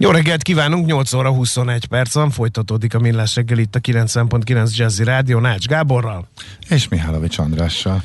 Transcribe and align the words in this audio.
Jó 0.00 0.10
reggelt 0.10 0.42
kívánunk, 0.42 0.86
8 0.86 1.12
óra 1.12 1.30
21 1.30 1.86
perc 1.86 2.14
van, 2.14 2.30
folytatódik 2.30 2.94
a 2.94 2.98
Millás 2.98 3.34
reggel 3.34 3.58
itt 3.58 3.74
a 3.74 3.80
90.9 3.80 4.76
Jazzy 4.76 5.04
Rádió 5.04 5.38
Nács 5.38 5.66
Gáborral. 5.66 6.28
És 6.68 6.88
Mihálovics 6.88 7.38
Andrással. 7.38 8.02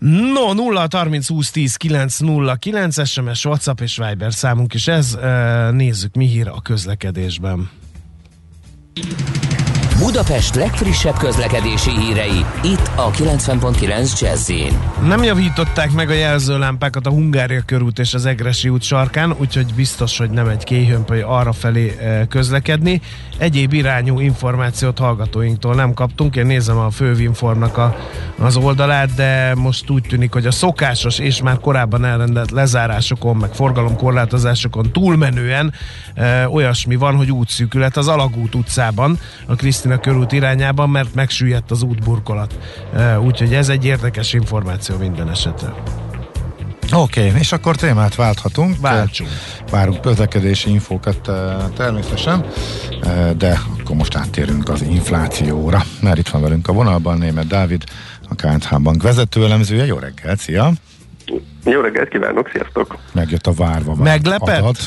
No, 0.00 0.52
0 0.52 0.86
30 0.90 1.28
20 1.28 1.50
10 1.50 1.76
9 1.76 2.18
0 2.18 2.54
9 2.54 3.08
SMS, 3.08 3.44
WhatsApp 3.44 3.80
és 3.80 3.96
Viber 3.96 4.34
számunk 4.34 4.74
is 4.74 4.86
ez. 4.86 5.18
Nézzük, 5.70 6.14
mi 6.14 6.26
hír 6.26 6.48
a 6.48 6.60
közlekedésben. 6.62 7.70
Budapest 9.98 10.54
legfrissebb 10.54 11.16
közlekedési 11.16 11.90
hírei, 11.90 12.44
itt 12.62 12.90
a 12.96 13.10
90.9 13.10 14.20
jazz 14.20 14.52
Nem 15.06 15.22
javították 15.22 15.92
meg 15.92 16.10
a 16.10 16.12
jelzőlámpákat 16.12 17.06
a 17.06 17.10
Hungária 17.10 17.62
körút 17.66 17.98
és 17.98 18.14
az 18.14 18.26
Egresi 18.26 18.68
út 18.68 18.82
sarkán, 18.82 19.34
úgyhogy 19.40 19.74
biztos, 19.74 20.18
hogy 20.18 20.30
nem 20.30 20.48
egy 20.48 20.64
kéhömpöly 20.64 21.22
arra 21.22 21.52
felé 21.52 21.96
közlekedni. 22.28 23.00
Egyéb 23.38 23.72
irányú 23.72 24.20
információt 24.20 24.98
hallgatóinktól 24.98 25.74
nem 25.74 25.94
kaptunk. 25.94 26.36
Én 26.36 26.46
nézem 26.46 26.78
a 26.78 26.90
Fővinformnak 26.90 27.76
a, 27.76 27.96
az 28.38 28.56
oldalát, 28.56 29.14
de 29.14 29.54
most 29.54 29.90
úgy 29.90 30.02
tűnik, 30.02 30.32
hogy 30.32 30.46
a 30.46 30.50
szokásos 30.50 31.18
és 31.18 31.42
már 31.42 31.58
korábban 31.58 32.04
elrendelt 32.04 32.50
lezárásokon, 32.50 33.36
meg 33.36 33.54
forgalomkorlátozásokon 33.54 34.92
túlmenően 34.92 35.72
e, 36.14 36.48
olyasmi 36.48 36.96
van, 36.96 37.16
hogy 37.16 37.30
útszűkület 37.30 37.96
az 37.96 38.08
Alagút 38.08 38.54
utcában, 38.54 39.18
a 39.46 39.56
Krisztina 39.86 40.12
körút 40.12 40.32
irányában, 40.32 40.90
mert 40.90 41.14
megsüllyedt 41.14 41.70
az 41.70 41.82
útburkolat. 41.82 42.58
Úgyhogy 43.24 43.54
ez 43.54 43.68
egy 43.68 43.84
érdekes 43.84 44.32
információ 44.32 44.96
minden 44.96 45.30
esetre. 45.30 45.74
Oké, 46.92 47.26
okay, 47.26 47.40
és 47.40 47.52
akkor 47.52 47.76
témát 47.76 48.14
válthatunk. 48.14 48.80
Váltsunk. 48.80 49.30
Várunk 49.70 50.00
közlekedési 50.00 50.70
infókat 50.70 51.30
természetesen, 51.76 52.44
de 53.36 53.60
akkor 53.80 53.96
most 53.96 54.16
áttérünk 54.16 54.68
az 54.68 54.82
inflációra, 54.82 55.82
mert 56.00 56.18
itt 56.18 56.28
van 56.28 56.42
velünk 56.42 56.68
a 56.68 56.72
vonalban 56.72 57.18
német 57.18 57.46
Dávid, 57.46 57.84
a 58.28 58.34
KNH 58.34 58.80
Bank 58.80 59.02
vezető 59.02 59.44
elemzője. 59.44 59.86
Jó 59.86 59.98
reggelt, 59.98 60.38
szia! 60.38 60.72
Jó 61.64 61.80
reggelt 61.80 62.08
kívánok, 62.08 62.48
sziasztok! 62.52 62.98
Megjött 63.12 63.46
a 63.46 63.52
várva. 63.52 63.94
Meglepett? 63.94 64.58
Adat. 64.60 64.78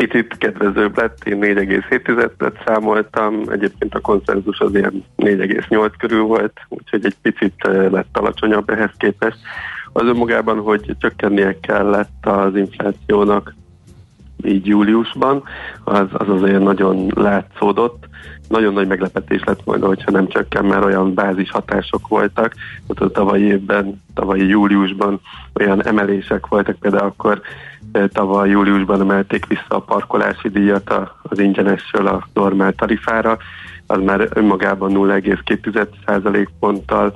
Picit 0.00 0.36
kedvezőbb 0.38 0.96
lett, 0.96 1.24
én 1.24 1.38
4,7-et 1.40 2.64
számoltam, 2.66 3.42
egyébként 3.50 3.94
a 3.94 4.00
konszenzus 4.00 4.58
az 4.58 4.74
ilyen 4.74 5.04
4,8 5.16 5.92
körül 5.98 6.22
volt, 6.22 6.60
úgyhogy 6.68 7.04
egy 7.04 7.16
picit 7.22 7.54
lett 7.90 8.18
alacsonyabb 8.18 8.70
ehhez 8.70 8.90
képest 8.96 9.36
az 9.92 10.02
önmagában, 10.02 10.58
hogy 10.58 10.96
csökkennie 10.98 11.60
kellett 11.60 12.26
az 12.26 12.56
inflációnak 12.56 13.54
így 14.44 14.66
júliusban, 14.66 15.42
az, 15.84 16.06
az 16.12 16.28
azért 16.28 16.62
nagyon 16.62 17.12
látszódott. 17.14 18.08
Nagyon 18.48 18.72
nagy 18.72 18.86
meglepetés 18.86 19.42
lett 19.44 19.62
volna, 19.64 19.86
hogyha 19.86 20.10
nem 20.10 20.28
csökken, 20.28 20.64
mert 20.64 20.84
olyan 20.84 21.14
bázis 21.14 21.50
hatások 21.50 22.08
voltak. 22.08 22.54
Ott 22.86 23.00
a 23.00 23.10
tavalyi 23.10 23.44
évben, 23.44 24.02
tavalyi 24.14 24.46
júliusban 24.46 25.20
olyan 25.54 25.86
emelések 25.86 26.46
voltak, 26.46 26.76
például 26.76 27.06
akkor 27.06 27.32
eh, 27.32 27.69
tavaly 28.12 28.48
júliusban 28.48 29.00
emelték 29.00 29.46
vissza 29.46 29.64
a 29.68 29.80
parkolási 29.80 30.48
díjat 30.48 30.94
az 31.22 31.38
ingyenesről 31.38 32.06
a 32.06 32.28
normál 32.34 32.72
tarifára, 32.72 33.38
az 33.86 34.02
már 34.04 34.28
önmagában 34.34 34.92
0,2% 34.94 36.48
ponttal 36.58 37.14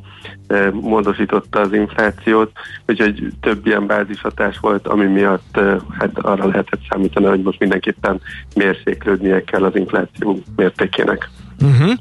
módosította 0.73 1.61
az 1.61 1.73
inflációt, 1.73 2.53
úgyhogy 2.87 3.33
több 3.41 3.67
ilyen 3.67 3.87
bázishatás 3.87 4.59
volt, 4.59 4.87
ami 4.87 5.07
miatt 5.07 5.61
hát 5.99 6.19
arra 6.19 6.47
lehetett 6.47 6.81
számítani, 6.91 7.27
hogy 7.27 7.43
most 7.43 7.59
mindenképpen 7.59 8.21
mérséklődnie 8.55 9.45
kell 9.45 9.65
az 9.65 9.77
infláció 9.77 10.43
mértékének. 10.57 11.31
Uh-huh. 11.61 11.93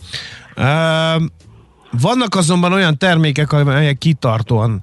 Uh, 0.57 1.23
vannak 2.01 2.35
azonban 2.35 2.73
olyan 2.73 2.97
termékek, 2.97 3.51
amelyek 3.51 3.97
kitartóan 3.97 4.81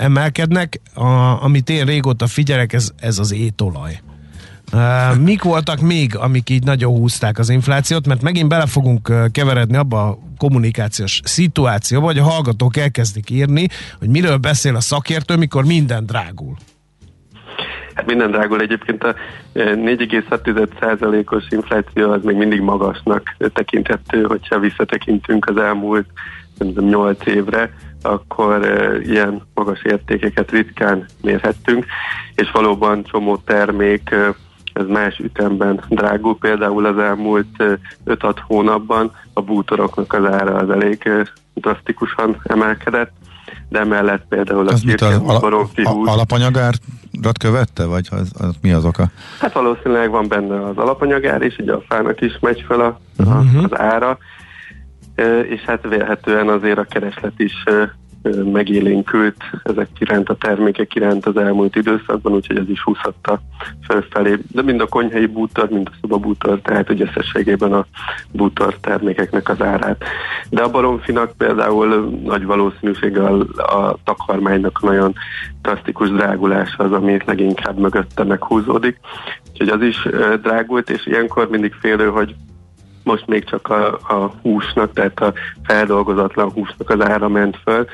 emelkednek, 0.00 0.80
a, 0.94 1.04
amit 1.42 1.70
én 1.70 1.84
régóta 1.84 2.26
figyelek, 2.26 2.72
ez, 2.72 2.90
ez 3.00 3.18
az 3.18 3.32
étolaj. 3.32 4.00
Mik 5.20 5.42
voltak 5.42 5.80
még, 5.80 6.16
amik 6.16 6.50
így 6.50 6.64
nagyon 6.64 6.92
húzták 6.92 7.38
az 7.38 7.48
inflációt, 7.48 8.06
mert 8.06 8.22
megint 8.22 8.48
bele 8.48 8.66
fogunk 8.66 9.12
keveredni 9.32 9.76
abba 9.76 10.08
a 10.08 10.18
kommunikációs 10.38 11.20
szituációba, 11.24 12.06
hogy 12.06 12.18
a 12.18 12.22
hallgatók 12.22 12.76
elkezdik 12.76 13.30
írni, 13.30 13.66
hogy 13.98 14.08
miről 14.08 14.36
beszél 14.36 14.76
a 14.76 14.80
szakértő, 14.80 15.36
mikor 15.36 15.64
minden 15.64 16.06
drágul. 16.06 16.56
Hát 17.94 18.06
minden 18.06 18.30
drágul 18.30 18.60
egyébként 18.60 19.04
a 19.04 19.14
4,6%-os 19.54 21.44
infláció 21.48 22.10
az 22.10 22.22
még 22.22 22.36
mindig 22.36 22.60
magasnak 22.60 23.36
tekinthető, 23.52 24.22
hogyha 24.22 24.58
visszatekintünk 24.58 25.46
az 25.48 25.56
elmúlt 25.56 26.06
8 26.58 27.26
évre, 27.26 27.70
akkor 28.02 28.66
ilyen 29.04 29.42
magas 29.54 29.82
értékeket 29.82 30.50
ritkán 30.50 31.06
mérhettünk, 31.22 31.86
és 32.34 32.50
valóban 32.50 33.04
csomó 33.04 33.36
termék 33.36 34.14
ez 34.72 34.86
más 34.86 35.18
ütemben 35.18 35.84
drágul. 35.88 36.38
Például 36.38 36.86
az 36.86 36.98
elmúlt 36.98 37.64
5-6 38.06 38.36
hónapban 38.46 39.12
a 39.32 39.42
bútoroknak 39.42 40.12
az 40.12 40.24
ára 40.24 40.54
az 40.56 40.70
elég 40.70 41.08
drasztikusan 41.54 42.36
emelkedett, 42.42 43.12
de 43.68 43.78
emellett 43.78 44.24
például 44.28 44.68
a 44.68 44.74
kirke, 44.74 45.20
alapanyagárat 46.04 47.38
követte, 47.38 47.84
vagy 47.84 48.08
az, 48.10 48.30
az, 48.38 48.54
mi 48.62 48.72
az 48.72 48.84
oka? 48.84 49.06
Hát 49.40 49.52
valószínűleg 49.52 50.10
van 50.10 50.28
benne 50.28 50.64
az 50.64 50.76
alapanyagár 50.76 51.42
is, 51.42 51.56
ugye 51.58 51.72
a 51.72 51.82
fának 51.88 52.20
is 52.20 52.38
megy 52.40 52.64
fel 52.66 52.80
a, 52.80 53.00
uh-huh. 53.18 53.64
az 53.64 53.78
ára, 53.78 54.18
és 55.48 55.60
hát 55.60 55.88
vélhetően 55.88 56.48
azért 56.48 56.78
a 56.78 56.84
kereslet 56.84 57.32
is 57.36 57.64
megélénkült 58.52 59.36
ezek 59.62 59.88
iránt 59.98 60.28
a 60.28 60.34
termékek 60.34 60.94
iránt 60.94 61.26
az 61.26 61.36
elmúlt 61.36 61.76
időszakban, 61.76 62.32
úgyhogy 62.32 62.56
ez 62.56 62.68
is 62.68 62.82
húzhatta 62.82 63.40
felfelé. 63.86 64.38
De 64.52 64.62
mind 64.62 64.80
a 64.80 64.86
konyhai 64.86 65.26
bútor, 65.26 65.68
mind 65.68 65.88
a 65.90 65.96
szobabútor, 66.00 66.60
tehát 66.60 66.86
hogy 66.86 67.00
összességében 67.00 67.72
a 67.72 67.86
bútor 68.32 68.76
termékeknek 68.80 69.48
az 69.48 69.62
árát. 69.62 70.04
De 70.50 70.62
a 70.62 70.70
baromfinak 70.70 71.36
például 71.36 72.18
nagy 72.24 72.44
valószínűséggel 72.44 73.40
a 73.56 73.96
takarmánynak 74.04 74.82
nagyon 74.82 75.14
drasztikus 75.62 76.10
drágulás 76.10 76.74
az, 76.76 76.92
ami 76.92 77.18
leginkább 77.26 77.78
mögötte 77.78 78.24
meghúzódik. 78.24 78.98
Úgyhogy 79.50 79.68
az 79.68 79.82
is 79.82 80.08
drágult, 80.42 80.90
és 80.90 81.06
ilyenkor 81.06 81.48
mindig 81.48 81.72
félő, 81.72 82.08
hogy 82.08 82.34
most 83.04 83.26
még 83.26 83.44
csak 83.44 83.68
a, 83.68 83.92
a 83.92 84.32
húsnak, 84.42 84.92
tehát 84.92 85.20
a 85.20 85.32
feldolgozatlan 85.64 86.50
húsnak 86.50 86.90
az 86.90 87.00
ára 87.00 87.28
ment 87.28 87.58
föl, 87.64 87.86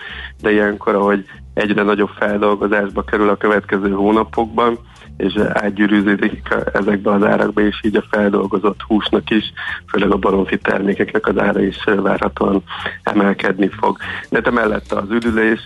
de 0.42 0.52
ilyenkor, 0.52 0.94
ahogy 0.94 1.24
egyre 1.54 1.82
nagyobb 1.82 2.10
feldolgozásba 2.18 3.02
kerül 3.02 3.28
a 3.28 3.36
következő 3.36 3.90
hónapokban, 3.90 4.78
és 5.16 5.36
átgyűrűződik 5.52 6.48
ezekbe 6.72 7.12
az 7.12 7.22
árakba, 7.24 7.60
és 7.60 7.80
így 7.82 7.96
a 7.96 8.04
feldolgozott 8.10 8.80
húsnak 8.80 9.30
is, 9.30 9.52
főleg 9.86 10.10
a 10.10 10.16
baromfi 10.16 10.58
termékeknek 10.58 11.26
az 11.26 11.38
ára 11.38 11.60
is 11.60 11.84
várhatóan 11.84 12.62
emelkedni 13.02 13.68
fog. 13.68 13.96
De 14.30 14.40
emellett 14.44 14.92
az 14.92 15.10
üdülés 15.10 15.60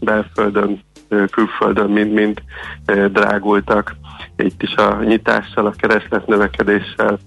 belföldön, 0.00 0.80
külföldön 1.30 1.90
mind-mind 1.90 2.42
drágultak. 3.12 3.94
Itt 4.36 4.62
is 4.62 4.74
a 4.74 5.02
nyitással, 5.02 5.66
a 5.66 5.70
kereslet 5.70 6.26
növekedéssel 6.26 7.18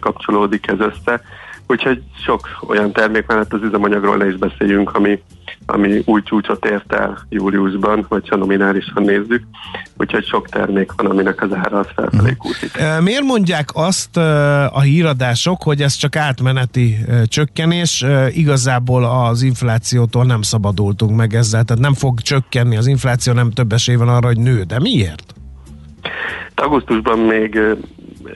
kapcsolódik 0.00 0.66
ez 0.66 0.78
össze. 0.78 1.20
Úgyhogy 1.66 2.02
sok 2.24 2.48
olyan 2.66 2.92
termék 2.92 3.26
mellett 3.26 3.52
az 3.52 3.62
üzemanyagról 3.62 4.16
ne 4.16 4.26
is 4.26 4.36
beszéljünk, 4.36 4.94
ami, 4.94 5.22
ami 5.66 6.02
új 6.04 6.22
csúcsot 6.22 6.64
ért 6.64 6.92
el 6.92 7.26
júliusban, 7.28 8.04
hogyha 8.08 8.36
nominálisan 8.36 9.02
nézzük. 9.02 9.42
Úgyhogy 9.96 10.26
sok 10.26 10.48
termék 10.48 10.92
van, 10.96 11.06
aminek 11.06 11.42
az 11.42 11.52
ára 11.52 11.78
az 11.78 11.86
felfelé 11.94 12.34
kúszik. 12.38 12.70
Miért 13.00 13.22
mondják 13.22 13.68
azt 13.72 14.16
a 14.72 14.80
híradások, 14.80 15.62
hogy 15.62 15.80
ez 15.80 15.94
csak 15.94 16.16
átmeneti 16.16 16.98
csökkenés, 17.24 18.04
igazából 18.28 19.04
az 19.04 19.42
inflációtól 19.42 20.24
nem 20.24 20.42
szabadultunk 20.42 21.16
meg 21.16 21.34
ezzel, 21.34 21.64
tehát 21.64 21.82
nem 21.82 21.94
fog 21.94 22.20
csökkenni 22.20 22.76
az 22.76 22.86
infláció, 22.86 23.32
nem 23.32 23.50
több 23.50 23.72
esély 23.72 23.96
van 23.96 24.08
arra, 24.08 24.26
hogy 24.26 24.38
nő, 24.38 24.62
de 24.62 24.80
miért? 24.80 25.34
Augusztusban 26.54 27.18
még 27.18 27.60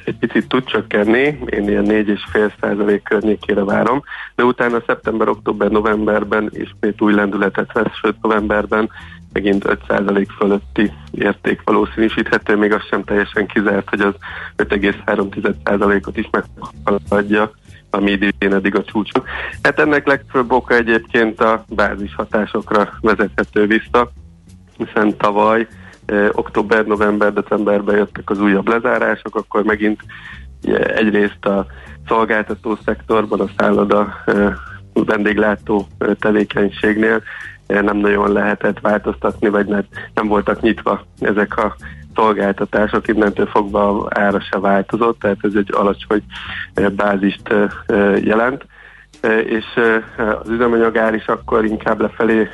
egy 0.05 0.17
picit 0.17 0.49
tud 0.49 0.65
csökkenni, 0.65 1.39
én 1.47 1.69
ilyen 1.69 1.85
4,5 1.85 2.53
százalék 2.61 3.03
környékére 3.03 3.65
várom, 3.65 4.03
de 4.35 4.45
utána 4.45 4.83
szeptember, 4.87 5.29
október, 5.29 5.71
novemberben 5.71 6.51
ismét 6.53 7.01
új 7.01 7.15
lendületet 7.15 7.73
vesz, 7.73 7.95
sőt 8.03 8.17
novemberben 8.23 8.91
megint 9.33 9.65
5 9.65 9.81
százalék 9.89 10.31
fölötti 10.31 10.93
érték 11.11 11.61
valószínűsíthető, 11.65 12.57
még 12.57 12.73
az 12.73 12.83
sem 12.91 13.05
teljesen 13.05 13.47
kizárt, 13.47 13.89
hogy 13.89 14.01
az 14.01 14.15
5,3 14.57 15.55
százalékot 15.65 16.17
is 16.17 16.31
meghaladja 16.31 17.53
ami 17.91 18.11
idén 18.11 18.55
eddig 18.55 18.75
a 18.75 18.85
csúcson. 18.85 19.25
Hát 19.63 19.79
ennek 19.79 20.07
legfőbb 20.07 20.53
oka 20.53 20.75
egyébként 20.75 21.41
a 21.41 21.65
bázis 21.69 22.15
hatásokra 22.15 22.93
vezethető 23.01 23.67
vissza, 23.67 24.11
hiszen 24.77 25.17
tavaly 25.17 25.67
október, 26.33 26.87
november, 26.87 27.33
decemberben 27.33 27.97
jöttek 27.97 28.31
az 28.31 28.41
újabb 28.41 28.69
lezárások, 28.69 29.37
akkor 29.37 29.65
megint 29.65 30.01
egyrészt 30.95 31.45
a 31.45 31.67
szolgáltató 32.09 32.79
szektorban, 32.85 33.41
a 33.41 33.51
szálloda 33.57 34.25
vendéglátó 34.93 35.87
tevékenységnél 36.19 37.23
nem 37.67 37.97
nagyon 37.97 38.33
lehetett 38.33 38.81
változtatni, 38.81 39.49
vagy 39.49 39.67
nem, 39.67 39.85
nem 40.15 40.27
voltak 40.27 40.61
nyitva 40.61 41.05
ezek 41.21 41.57
a 41.57 41.77
szolgáltatások, 42.15 43.09
innentől 43.09 43.47
fogva 43.47 44.09
ára 44.11 44.41
se 44.41 44.59
változott, 44.59 45.19
tehát 45.19 45.39
ez 45.41 45.55
egy 45.55 45.71
alacsony 45.73 46.23
bázist 46.97 47.55
jelent. 48.21 48.67
És 49.47 49.65
az 50.17 50.49
üzemanyagár 50.49 51.15
is 51.15 51.27
akkor 51.27 51.65
inkább 51.65 52.01
lefelé 52.01 52.49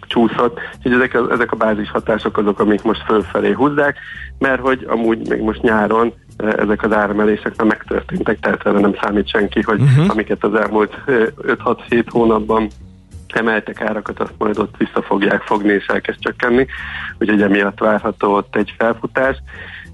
csúszott, 0.00 0.58
úgyhogy 0.76 0.92
ezek, 0.92 1.14
a, 1.14 1.32
ezek 1.32 1.52
a 1.52 1.56
bázis 1.56 1.90
hatások 1.90 2.38
azok, 2.38 2.60
amik 2.60 2.82
most 2.82 3.02
fölfelé 3.06 3.52
húzzák, 3.52 3.98
mert 4.38 4.60
hogy 4.60 4.84
amúgy 4.88 5.28
még 5.28 5.40
most 5.40 5.62
nyáron 5.62 6.12
eh, 6.36 6.52
ezek 6.52 6.82
az 6.82 6.92
áremelések 6.92 7.56
már 7.56 7.66
megtörténtek, 7.66 8.40
tehát 8.40 8.66
erre 8.66 8.78
nem 8.78 8.94
számít 9.02 9.28
senki, 9.28 9.62
hogy 9.62 9.80
uh-huh. 9.80 10.10
amiket 10.10 10.44
az 10.44 10.54
elmúlt 10.54 10.94
5-6-7 11.06 11.76
eh, 11.88 12.02
hónapban 12.08 12.68
emeltek 13.28 13.80
árakat, 13.80 14.20
azt 14.20 14.34
majd 14.38 14.58
ott 14.58 14.76
vissza 14.76 15.02
fogják 15.02 15.42
fogni 15.42 15.72
és 15.72 15.86
elkezd 15.86 16.18
csökkenni, 16.18 16.66
úgyhogy 17.18 17.42
emiatt 17.42 17.78
várható 17.78 18.34
ott 18.34 18.56
egy 18.56 18.74
felfutás, 18.78 19.36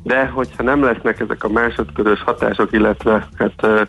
de 0.03 0.27
hogyha 0.27 0.63
nem 0.63 0.85
lesznek 0.85 1.21
ezek 1.21 1.45
a 1.45 1.49
másodkörös 1.49 2.23
hatások, 2.23 2.73
illetve 2.73 3.29
hát 3.39 3.65
eh, 3.65 3.81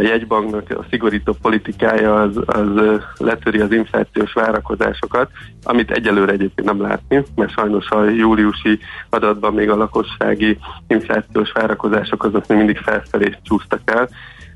a 0.00 0.02
jegybanknak 0.02 0.70
a 0.70 0.86
szigorító 0.90 1.36
politikája 1.42 2.20
az, 2.20 2.36
az 2.46 3.00
letöri 3.18 3.60
az 3.60 3.72
inflációs 3.72 4.32
várakozásokat, 4.32 5.30
amit 5.62 5.90
egyelőre 5.90 6.32
egyébként 6.32 6.68
nem 6.68 6.80
látni, 6.80 7.24
mert 7.34 7.52
sajnos 7.52 7.90
a 7.90 8.04
júliusi 8.04 8.78
adatban 9.10 9.54
még 9.54 9.70
a 9.70 9.76
lakossági 9.76 10.58
inflációs 10.86 11.52
várakozások 11.52 12.24
azok 12.24 12.46
még 12.46 12.58
mindig 12.58 12.78
felfelé 12.78 13.36
csúsztak 13.42 13.80
el, 13.84 14.08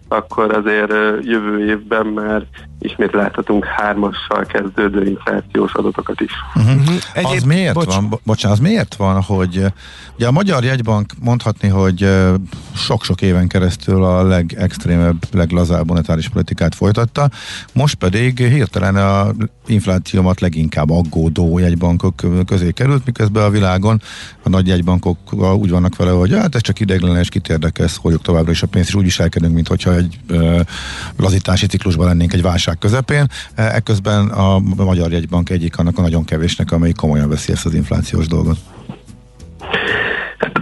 akkor 0.08 0.55
azért 0.55 0.93
jövő 1.20 1.67
évben 1.67 2.06
már 2.06 2.46
ismét 2.84 3.12
láthatunk 3.12 3.64
hármassal 3.64 4.44
kezdődő 4.44 5.04
inflációs 5.04 5.72
adatokat 5.72 6.20
is. 6.20 6.32
Uh-huh. 6.54 6.94
Egyéb... 7.14 7.36
Az 7.36 7.42
miért 7.42 7.75
Bocs. 7.75 7.94
van, 7.94 8.20
bocsánat, 8.25 8.58
az 8.58 8.64
miért 8.64 8.94
van, 8.94 9.22
hogy 9.22 9.64
ugye 10.16 10.26
a 10.26 10.31
Magyar 10.31 10.64
Jegybank 10.64 11.12
mondhatni, 11.20 11.69
hogy 11.69 12.08
sok-sok 12.75 13.22
éven 13.22 13.48
keresztül 13.48 14.04
a 14.04 14.22
legextrémebb, 14.22 15.25
leglazább 15.32 15.86
monetáris 15.86 16.28
politikát 16.28 16.75
folytatta, 16.75 17.31
most 17.72 17.94
pedig 17.94 18.38
hirtelen 18.38 18.96
a 18.96 19.31
inflációmat 19.66 20.40
leginkább 20.40 20.90
aggódó 20.90 21.58
jegybankok 21.58 22.22
közé 22.46 22.70
került, 22.70 23.04
miközben 23.04 23.44
a 23.44 23.50
világon 23.50 24.02
a 24.42 24.48
nagy 24.48 24.66
jegybankok 24.66 25.19
úgy 25.32 25.70
vannak 25.70 25.96
vele, 25.96 26.10
hogy 26.10 26.32
hát 26.32 26.54
ez 26.54 26.60
csak 26.60 26.81
ideiglenes, 26.81 27.28
kit 27.28 27.48
érdekel, 27.48 27.88
szóljuk 27.88 28.22
továbbra 28.22 28.50
is 28.50 28.62
a 28.62 28.66
pénzt, 28.66 28.88
és 28.88 28.94
úgy 28.94 29.04
viselkedünk, 29.04 29.54
mintha 29.54 29.94
egy 29.94 30.19
ö, 30.26 30.60
lazítási 31.16 31.66
ciklusban 31.66 32.06
lennénk 32.06 32.32
egy 32.32 32.42
válság 32.42 32.73
közepén. 32.78 33.26
Ekközben 33.54 34.28
a 34.28 34.58
Magyar 34.76 35.10
Jegybank 35.10 35.50
egyik 35.50 35.78
annak 35.78 35.98
a 35.98 36.02
nagyon 36.02 36.24
kevésnek, 36.24 36.72
amelyik 36.72 36.96
komolyan 36.96 37.28
veszi 37.28 37.52
ezt 37.52 37.66
az 37.66 37.74
inflációs 37.74 38.26
dolgot. 38.26 38.56
Hát, 40.38 40.58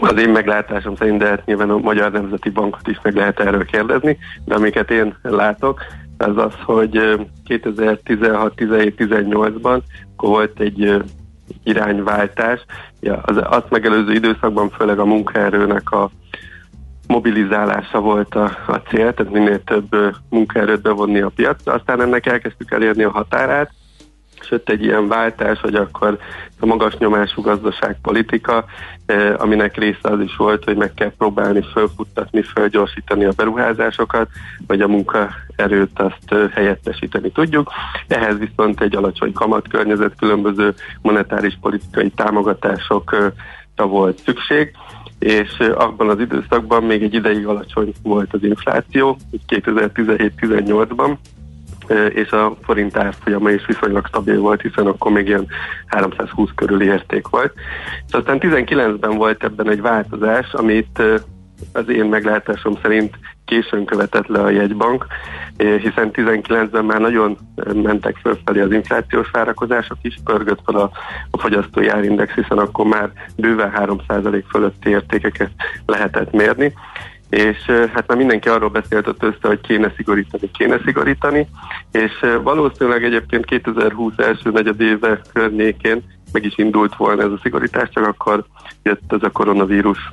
az 0.00 0.18
én 0.18 0.28
meglátásom 0.28 0.96
szerint, 0.96 1.18
de 1.18 1.28
hát 1.28 1.46
nyilván 1.46 1.70
a 1.70 1.78
Magyar 1.78 2.12
Nemzeti 2.12 2.50
Bankot 2.50 2.88
is 2.88 3.00
meg 3.02 3.14
lehet 3.14 3.40
erről 3.40 3.64
kérdezni, 3.64 4.18
de 4.44 4.54
amiket 4.54 4.90
én 4.90 5.16
látok, 5.22 5.80
az 6.18 6.36
az, 6.36 6.52
hogy 6.64 7.18
2016-17-18-ban 7.48 9.80
volt 10.16 10.60
egy 10.60 11.02
irányváltás. 11.64 12.64
Ja, 13.00 13.20
az, 13.22 13.36
azt 13.42 13.70
megelőző 13.70 14.12
időszakban 14.12 14.70
főleg 14.70 14.98
a 14.98 15.04
munkaerőnek 15.04 15.90
a 15.90 16.10
mobilizálása 17.10 18.00
volt 18.00 18.34
a, 18.34 18.58
a 18.66 18.76
cél, 18.76 19.14
tehát 19.14 19.32
minél 19.32 19.64
több 19.64 19.96
munkaerőt 20.28 20.82
bevonni 20.82 21.20
a 21.20 21.32
piacra. 21.34 21.72
Aztán 21.72 22.00
ennek 22.00 22.26
elkezdtük 22.26 22.70
elérni 22.70 23.02
a 23.02 23.10
határát, 23.10 23.70
sőt 24.40 24.68
egy 24.68 24.84
ilyen 24.84 25.08
váltás, 25.08 25.60
hogy 25.60 25.74
akkor 25.74 26.18
a 26.60 26.66
magas 26.66 26.96
nyomású 26.96 27.42
gazdaságpolitika, 27.42 28.64
aminek 29.36 29.76
része 29.76 30.08
az 30.08 30.20
is 30.20 30.36
volt, 30.36 30.64
hogy 30.64 30.76
meg 30.76 30.94
kell 30.94 31.12
próbálni 31.18 31.62
fölfuttatni, 31.72 32.42
fölgyorsítani 32.42 33.24
a 33.24 33.32
beruházásokat, 33.36 34.28
vagy 34.66 34.80
a 34.80 34.88
munkaerőt 34.88 35.98
azt 35.98 36.52
helyettesíteni 36.54 37.30
tudjuk. 37.30 37.70
Ehhez 38.08 38.38
viszont 38.38 38.80
egy 38.80 38.96
alacsony 38.96 39.32
kamatkörnyezet, 39.32 40.14
különböző 40.18 40.74
monetáris 41.02 41.58
politikai 41.60 42.10
támogatásokra 42.10 43.32
volt 43.86 44.18
szükség 44.18 44.72
és 45.20 45.58
abban 45.58 46.08
az 46.08 46.20
időszakban 46.20 46.82
még 46.82 47.02
egy 47.02 47.14
ideig 47.14 47.46
alacsony 47.46 47.92
volt 48.02 48.32
az 48.32 48.42
infláció, 48.42 49.16
2017-18-ban, 49.48 51.16
és 52.08 52.30
a 52.30 52.56
forint 52.62 52.96
árfolyama 52.96 53.50
is 53.50 53.66
viszonylag 53.66 54.06
stabil 54.06 54.40
volt, 54.40 54.60
hiszen 54.60 54.86
akkor 54.86 55.12
még 55.12 55.26
ilyen 55.26 55.46
320 55.86 56.50
körüli 56.54 56.84
érték 56.84 57.28
volt. 57.28 57.52
És 58.06 58.12
aztán 58.12 58.38
19-ben 58.40 59.16
volt 59.16 59.44
ebben 59.44 59.70
egy 59.70 59.80
változás, 59.80 60.52
amit 60.52 61.02
az 61.72 61.88
én 61.88 62.04
meglátásom 62.04 62.78
szerint 62.82 63.18
későn 63.44 63.84
követett 63.84 64.26
le 64.26 64.40
a 64.40 64.50
jegybank, 64.50 65.06
hiszen 65.56 66.10
19-ben 66.12 66.84
már 66.84 67.00
nagyon 67.00 67.38
mentek 67.74 68.16
fölfelé 68.16 68.60
az 68.60 68.72
inflációs 68.72 69.30
várakozások 69.30 69.96
is, 70.02 70.18
pörgött 70.24 70.60
fel 70.64 70.74
a, 70.74 70.90
a 71.30 71.38
fogyasztói 71.38 71.88
árindex, 71.88 72.32
hiszen 72.34 72.58
akkor 72.58 72.86
már 72.86 73.12
bőven 73.36 73.72
3% 73.76 74.42
fölötti 74.48 74.88
értékeket 74.88 75.50
lehetett 75.86 76.32
mérni, 76.32 76.74
és 77.30 77.58
hát 77.66 78.06
már 78.06 78.16
mindenki 78.16 78.48
arról 78.48 78.68
beszélt 78.68 79.06
ott 79.06 79.22
össze, 79.22 79.48
hogy 79.48 79.60
kéne 79.60 79.92
szigorítani, 79.96 80.50
kéne 80.50 80.80
szigorítani, 80.84 81.48
és 81.92 82.12
valószínűleg 82.42 83.04
egyébként 83.04 83.44
2020 83.44 84.12
első 84.16 84.50
negyedéve 84.50 85.20
környékén 85.32 86.02
meg 86.32 86.44
is 86.44 86.58
indult 86.58 86.96
volna 86.96 87.22
ez 87.22 87.30
a 87.30 87.38
szigorítás, 87.42 87.88
csak 87.90 88.06
akkor 88.06 88.44
jött 88.82 89.12
ez 89.12 89.22
a 89.22 89.30
koronavírus 89.30 90.10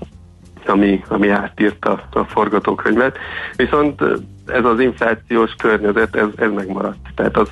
ami, 0.68 1.04
ami 1.08 1.30
átírta 1.30 2.02
a 2.12 2.24
forgatókönyvet. 2.24 3.18
Viszont 3.56 4.02
ez 4.48 4.66
az 4.66 4.80
inflációs 4.80 5.56
környezet, 5.58 6.16
ez, 6.16 6.28
ez 6.36 6.52
megmaradt. 6.52 7.08
Tehát 7.16 7.38
az 7.38 7.50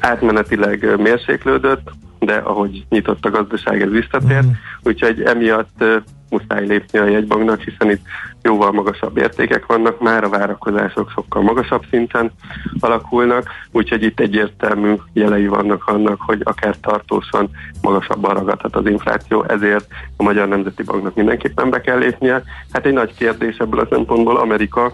átmenetileg 0.00 1.00
mérséklődött, 1.00 1.90
de 2.18 2.34
ahogy 2.34 2.84
nyitott 2.88 3.24
a 3.24 3.30
gazdaság, 3.30 3.82
ez 3.82 3.90
visszatért, 3.90 4.46
mm. 4.46 4.50
úgyhogy 4.82 5.22
emiatt 5.22 5.84
muszáj 6.28 6.66
lépni 6.66 6.98
a 6.98 7.04
jegybanknak, 7.04 7.60
hiszen 7.60 7.90
itt 7.90 8.02
jóval 8.42 8.72
magasabb 8.72 9.16
értékek 9.16 9.66
vannak, 9.66 10.00
már 10.00 10.24
a 10.24 10.28
várakozások 10.28 11.10
sokkal 11.10 11.42
magasabb 11.42 11.84
szinten 11.90 12.32
alakulnak, 12.80 13.48
úgyhogy 13.72 14.02
itt 14.02 14.20
egyértelmű 14.20 14.94
jelei 15.12 15.46
vannak 15.46 15.86
annak, 15.86 16.20
hogy 16.20 16.40
akár 16.44 16.76
tartósan 16.76 17.50
magasabban 17.82 18.34
ragadhat 18.34 18.76
az 18.76 18.86
infláció, 18.86 19.44
ezért 19.48 19.86
a 20.16 20.22
Magyar 20.22 20.48
Nemzeti 20.48 20.82
Banknak 20.82 21.14
mindenképpen 21.14 21.70
be 21.70 21.80
kell 21.80 21.98
lépnie. 21.98 22.42
Hát 22.72 22.86
egy 22.86 22.92
nagy 22.92 23.14
kérdés 23.14 23.56
ebből 23.56 23.80
a 23.80 23.88
szempontból 23.90 24.36
Amerika, 24.36 24.92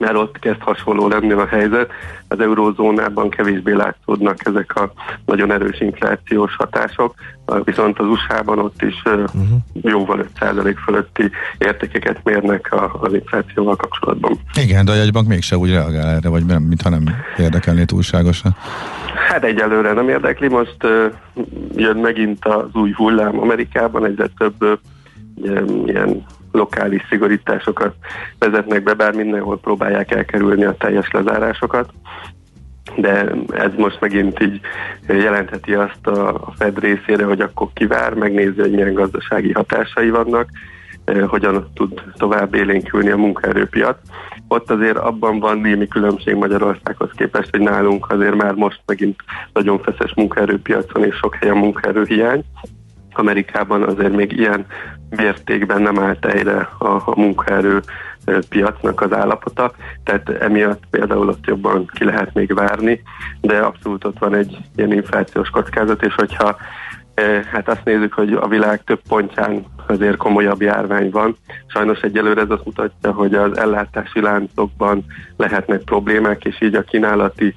mert 0.00 0.16
ott 0.16 0.38
kezd 0.38 0.60
hasonló 0.60 1.08
lenni 1.08 1.32
a 1.32 1.46
helyzet. 1.46 1.90
Az 2.28 2.40
eurózónában 2.40 3.30
kevésbé 3.30 3.72
látszódnak 3.72 4.46
ezek 4.46 4.74
a 4.74 4.92
nagyon 5.26 5.52
erős 5.52 5.80
inflációs 5.80 6.56
hatások, 6.56 7.14
viszont 7.64 7.98
az 7.98 8.06
USA-ban 8.06 8.58
ott 8.58 8.82
is 8.82 9.02
uh-huh. 9.04 9.42
jóval 9.72 10.26
5% 10.40 10.76
fölötti 10.84 11.30
értékeket 11.58 12.20
mérnek 12.24 12.74
az 13.00 13.12
inflációval 13.12 13.76
kapcsolatban. 13.76 14.38
Igen, 14.54 14.84
de 14.84 14.92
a 14.92 14.94
jegybank 14.94 15.28
mégse 15.28 15.56
úgy 15.56 15.70
reagál 15.70 16.08
erre, 16.08 16.28
vagy 16.28 16.44
nem, 16.44 16.62
mintha 16.62 16.88
nem 16.88 17.04
érdekelné 17.38 17.84
túlságosan. 17.84 18.56
Hát 19.28 19.44
egyelőre 19.44 19.92
nem 19.92 20.08
érdekli, 20.08 20.48
most 20.48 20.84
uh, 20.84 21.12
jön 21.76 21.96
megint 21.96 22.44
az 22.44 22.74
új 22.74 22.92
hullám 22.92 23.40
Amerikában, 23.40 24.04
egyre 24.04 24.26
több 24.38 24.62
uh, 24.62 24.78
ilyen 25.86 26.24
lokális 26.52 27.06
szigorításokat 27.08 27.94
vezetnek 28.38 28.82
be, 28.82 28.94
bár 28.94 29.14
mindenhol 29.14 29.60
próbálják 29.60 30.10
elkerülni 30.10 30.64
a 30.64 30.76
teljes 30.76 31.10
lezárásokat 31.10 31.92
de 32.96 33.32
ez 33.48 33.70
most 33.76 34.00
megint 34.00 34.42
így 34.42 34.60
jelentheti 35.06 35.74
azt 35.74 36.06
a, 36.06 36.52
Fed 36.56 36.78
részére, 36.78 37.24
hogy 37.24 37.40
akkor 37.40 37.68
kivár, 37.74 38.14
megnézi, 38.14 38.60
hogy 38.60 38.70
milyen 38.70 38.94
gazdasági 38.94 39.52
hatásai 39.52 40.10
vannak, 40.10 40.48
hogyan 41.26 41.70
tud 41.74 42.02
tovább 42.14 42.54
élénkülni 42.54 43.10
a 43.10 43.16
munkaerőpiac. 43.16 43.96
Ott 44.48 44.70
azért 44.70 44.96
abban 44.96 45.38
van 45.38 45.58
némi 45.58 45.88
különbség 45.88 46.34
Magyarországhoz 46.34 47.10
képest, 47.16 47.50
hogy 47.50 47.60
nálunk 47.60 48.06
azért 48.10 48.34
már 48.34 48.54
most 48.54 48.80
megint 48.86 49.20
nagyon 49.52 49.78
feszes 49.78 50.14
munkaerőpiacon 50.14 51.04
és 51.04 51.14
sok 51.14 51.34
helyen 51.34 51.56
munkaerőhiány. 51.56 52.44
Amerikában 53.12 53.82
azért 53.82 54.16
még 54.16 54.32
ilyen 54.32 54.66
mértékben 55.16 55.82
nem 55.82 55.98
állt 55.98 56.24
helyre 56.24 56.68
a, 56.78 56.86
a 56.86 57.12
munkaerő 57.16 57.80
piacnak 58.48 59.00
az 59.00 59.12
állapota, 59.12 59.72
tehát 60.04 60.28
emiatt 60.28 60.82
például 60.90 61.28
ott 61.28 61.46
jobban 61.46 61.90
ki 61.94 62.04
lehet 62.04 62.34
még 62.34 62.54
várni, 62.54 63.02
de 63.40 63.58
abszolút 63.58 64.04
ott 64.04 64.18
van 64.18 64.34
egy 64.34 64.56
ilyen 64.76 64.92
inflációs 64.92 65.48
kockázat, 65.48 66.02
és 66.02 66.14
hogyha 66.14 66.56
hát 67.52 67.68
azt 67.68 67.84
nézzük, 67.84 68.12
hogy 68.12 68.32
a 68.32 68.48
világ 68.48 68.84
több 68.84 69.00
pontján 69.08 69.64
azért 69.86 70.16
komolyabb 70.16 70.62
járvány 70.62 71.10
van. 71.10 71.36
Sajnos 71.66 72.00
egyelőre 72.00 72.40
ez 72.40 72.50
azt 72.50 72.64
mutatja, 72.64 73.12
hogy 73.12 73.34
az 73.34 73.58
ellátási 73.58 74.20
láncokban 74.20 75.04
lehetnek 75.36 75.80
problémák, 75.80 76.44
és 76.44 76.60
így 76.60 76.74
a 76.74 76.82
kínálati 76.82 77.54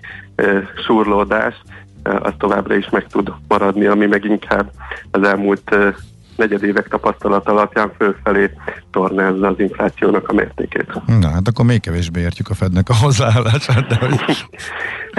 surlódás 0.85 1.61
az 2.03 2.33
továbbra 2.37 2.75
is 2.75 2.89
meg 2.89 3.07
tud 3.07 3.33
maradni, 3.47 3.85
ami 3.85 4.05
meg 4.05 4.23
inkább 4.23 4.71
az 5.11 5.23
elmúlt 5.23 5.75
negyedévek 6.35 6.87
tapasztalat 6.87 7.47
alapján 7.49 7.91
fölfelé 7.97 8.49
tornázza 8.91 9.47
az 9.47 9.59
inflációnak 9.59 10.27
a 10.27 10.33
mértékét. 10.33 11.01
Na, 11.19 11.29
hát 11.29 11.47
akkor 11.47 11.65
még 11.65 11.81
kevésbé 11.81 12.19
értjük 12.19 12.49
a 12.49 12.53
Fednek 12.53 12.89
a 12.89 12.95
hozzáállását. 12.95 13.87
De 13.87 13.95
hogy... 13.95 14.19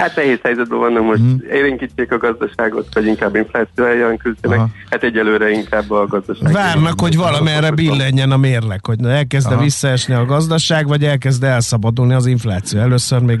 hát 0.01 0.15
nehéz 0.15 0.39
helyzetben 0.43 0.79
van, 0.79 1.05
hogy 1.05 1.17
hmm. 1.17 1.41
élénkítsék 1.51 2.11
a 2.11 2.17
gazdaságot, 2.17 2.93
vagy 2.93 3.05
inkább 3.05 3.35
infláció 3.35 3.85
ellen 3.85 4.17
küzdenek. 4.17 4.57
Aha. 4.57 4.69
Hát 4.89 5.03
egyelőre 5.03 5.49
inkább 5.49 5.91
a 5.91 6.05
gazdaság. 6.07 6.53
Várnak, 6.53 6.99
hogy 6.99 7.15
valamerre 7.15 7.71
billenjen 7.71 8.31
a 8.31 8.37
mérleg, 8.37 8.85
hogy 8.85 9.05
elkezd 9.05 9.59
visszaesni 9.59 10.13
a 10.13 10.25
gazdaság, 10.25 10.87
vagy 10.87 11.03
elkezd 11.03 11.43
elszabadulni 11.43 12.13
az 12.13 12.25
infláció. 12.25 12.79
Először 12.79 13.21
még 13.21 13.39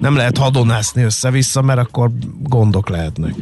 nem 0.00 0.16
lehet 0.16 0.38
hadonászni 0.38 1.02
össze-vissza, 1.02 1.62
mert 1.62 1.78
akkor 1.78 2.10
gondok 2.42 2.88
lehetnek. 2.88 3.34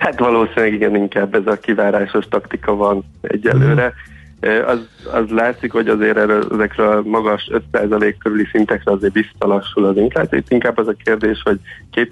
Hát 0.00 0.18
valószínűleg 0.18 0.72
igen, 0.72 0.96
inkább 0.96 1.34
ez 1.34 1.46
a 1.46 1.58
kivárásos 1.58 2.24
taktika 2.28 2.74
van 2.74 3.04
egyelőre. 3.20 3.84
Mm. 3.86 4.48
Az, 4.66 4.88
az 5.12 5.28
látszik, 5.28 5.72
hogy 5.72 5.88
azért 5.88 6.16
ezekről 6.52 6.88
a 6.96 7.02
magas 7.08 7.50
5% 7.72 8.14
körüli 8.18 8.48
szintekre 8.52 8.92
azért 8.92 9.12
visszalassul 9.12 9.84
az 9.84 9.96
infláció. 9.96 10.38
Itt 10.38 10.50
inkább 10.50 10.78
az 10.78 10.88
a 10.88 10.94
kérdés, 11.04 11.42
hogy 11.44 11.58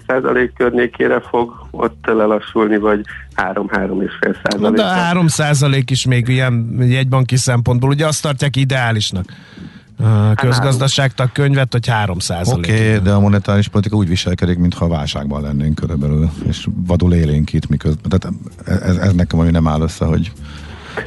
2% 0.07 0.49
környékére 0.57 1.19
fog 1.19 1.53
ott 1.71 2.05
lelassulni, 2.05 2.77
vagy 2.77 3.01
3-3,5%. 3.35 4.71
De 4.73 4.83
3% 5.13 5.83
is 5.85 6.05
még 6.05 6.27
ilyen 6.27 6.77
jegybanki 6.79 7.35
szempontból, 7.35 7.89
ugye 7.89 8.05
azt 8.05 8.21
tartják 8.21 8.55
ideálisnak 8.55 9.25
közgazdaságtak 10.35 11.33
könyvet, 11.33 11.71
hogy 11.71 11.87
3 11.87 12.17
Oké, 12.43 12.87
okay, 12.87 12.99
de 12.99 13.11
a 13.11 13.19
monetáris 13.19 13.67
politika 13.67 13.95
úgy 13.95 14.07
viselkedik, 14.07 14.57
mintha 14.57 14.87
válságban 14.87 15.41
lennénk 15.41 15.75
körülbelül, 15.75 16.29
és 16.47 16.67
vadul 16.87 17.13
élénkít 17.13 17.69
miközben. 17.69 18.19
Tehát 18.19 18.35
ez, 18.83 18.97
ez 18.97 19.13
nekem 19.13 19.39
ami 19.39 19.51
nem 19.51 19.67
áll 19.67 19.81
össze, 19.81 20.05
hogy 20.05 20.31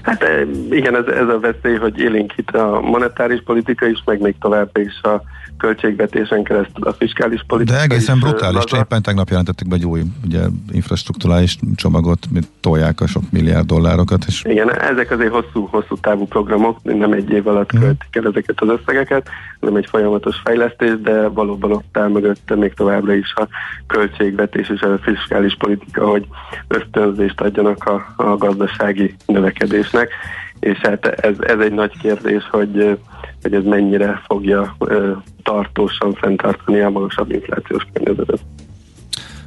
Hát 0.03 0.25
igen, 0.71 0.97
ez, 0.97 1.07
ez 1.07 1.29
a 1.29 1.41
veszély, 1.41 1.77
hogy 1.77 1.99
élénkít 1.99 2.51
a 2.51 2.81
monetáris 2.81 3.43
politika 3.45 3.87
is, 3.87 4.03
meg 4.05 4.21
még 4.21 4.35
tovább 4.41 4.79
is 4.79 5.01
a 5.03 5.23
költségvetésen 5.59 6.43
keresztül 6.43 6.85
a 6.85 6.93
fiskális 6.93 7.45
politika. 7.47 7.77
De 7.77 7.83
egészen 7.83 8.19
brutális. 8.19 8.63
Éppen 8.73 9.03
tegnap 9.03 9.29
jelentettek 9.29 9.69
be 9.69 9.75
egy 9.75 9.85
új 9.85 10.03
ugye, 10.25 10.41
infrastruktúrális 10.71 11.59
csomagot, 11.77 12.27
mint 12.31 12.47
tolják 12.61 13.01
a 13.01 13.07
sok 13.07 13.23
milliárd 13.31 13.67
dollárokat. 13.67 14.25
És... 14.27 14.45
Igen, 14.45 14.81
ezek 14.81 15.11
azért 15.11 15.33
hosszú, 15.33 15.67
hosszú 15.71 15.97
távú 15.97 16.27
programok, 16.27 16.79
nem 16.83 17.13
egy 17.13 17.31
év 17.31 17.47
alatt 17.47 17.71
hmm. 17.71 17.81
költik 17.81 18.17
el 18.17 18.27
ezeket 18.27 18.61
az 18.61 18.69
összegeket, 18.69 19.29
hanem 19.61 19.77
egy 19.77 19.87
folyamatos 19.87 20.37
fejlesztés, 20.45 21.01
de 21.03 21.29
valóban 21.29 21.73
ott 21.73 21.97
áll 21.99 22.09
mögötte 22.09 22.55
még 22.57 22.75
továbbra 22.75 23.15
is 23.15 23.33
a 23.35 23.49
költségvetés 23.87 24.69
és 24.69 24.81
a 24.81 24.99
fiskális 25.03 25.57
politika, 25.59 26.07
hogy 26.09 26.27
ösztönzést 26.69 27.41
adjanak 27.41 27.85
a, 27.85 28.15
a 28.17 28.37
gazdasági 28.37 29.15
növekedésnek 29.27 30.11
és 30.63 30.79
hát 30.79 31.07
ez, 31.07 31.35
ez 31.41 31.59
egy 31.59 31.73
nagy 31.73 31.99
kérdés, 31.99 32.49
hogy, 32.51 32.99
hogy 33.43 33.55
ez 33.55 33.65
mennyire 33.65 34.23
fogja 34.27 34.77
tartósan 35.43 36.15
fenntartani 36.15 36.81
a 36.81 36.91
magasabb 36.91 37.33
inflációs 37.33 37.87
környezetet. 37.93 38.41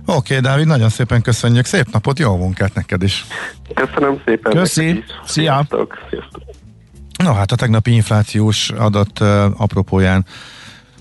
Oké, 0.06 0.38
okay, 0.38 0.40
Dávid, 0.40 0.68
nagyon 0.68 0.90
szépen 0.90 1.22
köszönjük. 1.22 1.66
Szép 1.66 1.86
napot, 1.92 2.20
jó 2.20 2.38
munkát 2.38 2.74
neked 2.74 3.04
is. 3.04 3.26
Köszönöm 3.74 4.22
szépen. 4.26 4.54
Köszi. 4.54 4.82
Szia. 4.82 5.04
Sziasztok. 5.26 5.94
Sziasztok. 6.10 6.42
No, 7.24 7.34
hát 7.34 7.52
a 7.52 7.56
tegnapi 7.56 7.92
inflációs 7.92 8.70
adat 8.70 9.20
uh, 9.20 9.62
apropóján 9.62 10.26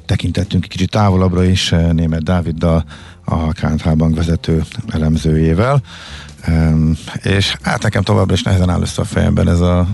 tekintettünk 0.06 0.64
egy 0.64 0.70
kicsit 0.70 0.90
távolabbra 0.90 1.44
is 1.44 1.72
uh, 1.72 1.92
német 1.92 2.22
Dáviddal, 2.22 2.84
a 3.24 3.52
KNH 3.52 3.96
Bank 3.96 4.16
vezető 4.16 4.62
elemzőjével. 4.88 5.80
Um, 6.48 6.92
és 7.22 7.56
hát 7.62 7.82
nekem 7.82 8.02
továbbra 8.02 8.34
is 8.34 8.42
nehezen 8.42 8.70
áll 8.70 8.80
össze 8.80 9.02
a 9.02 9.04
fejemben 9.04 9.48
ez 9.48 9.60
a 9.60 9.86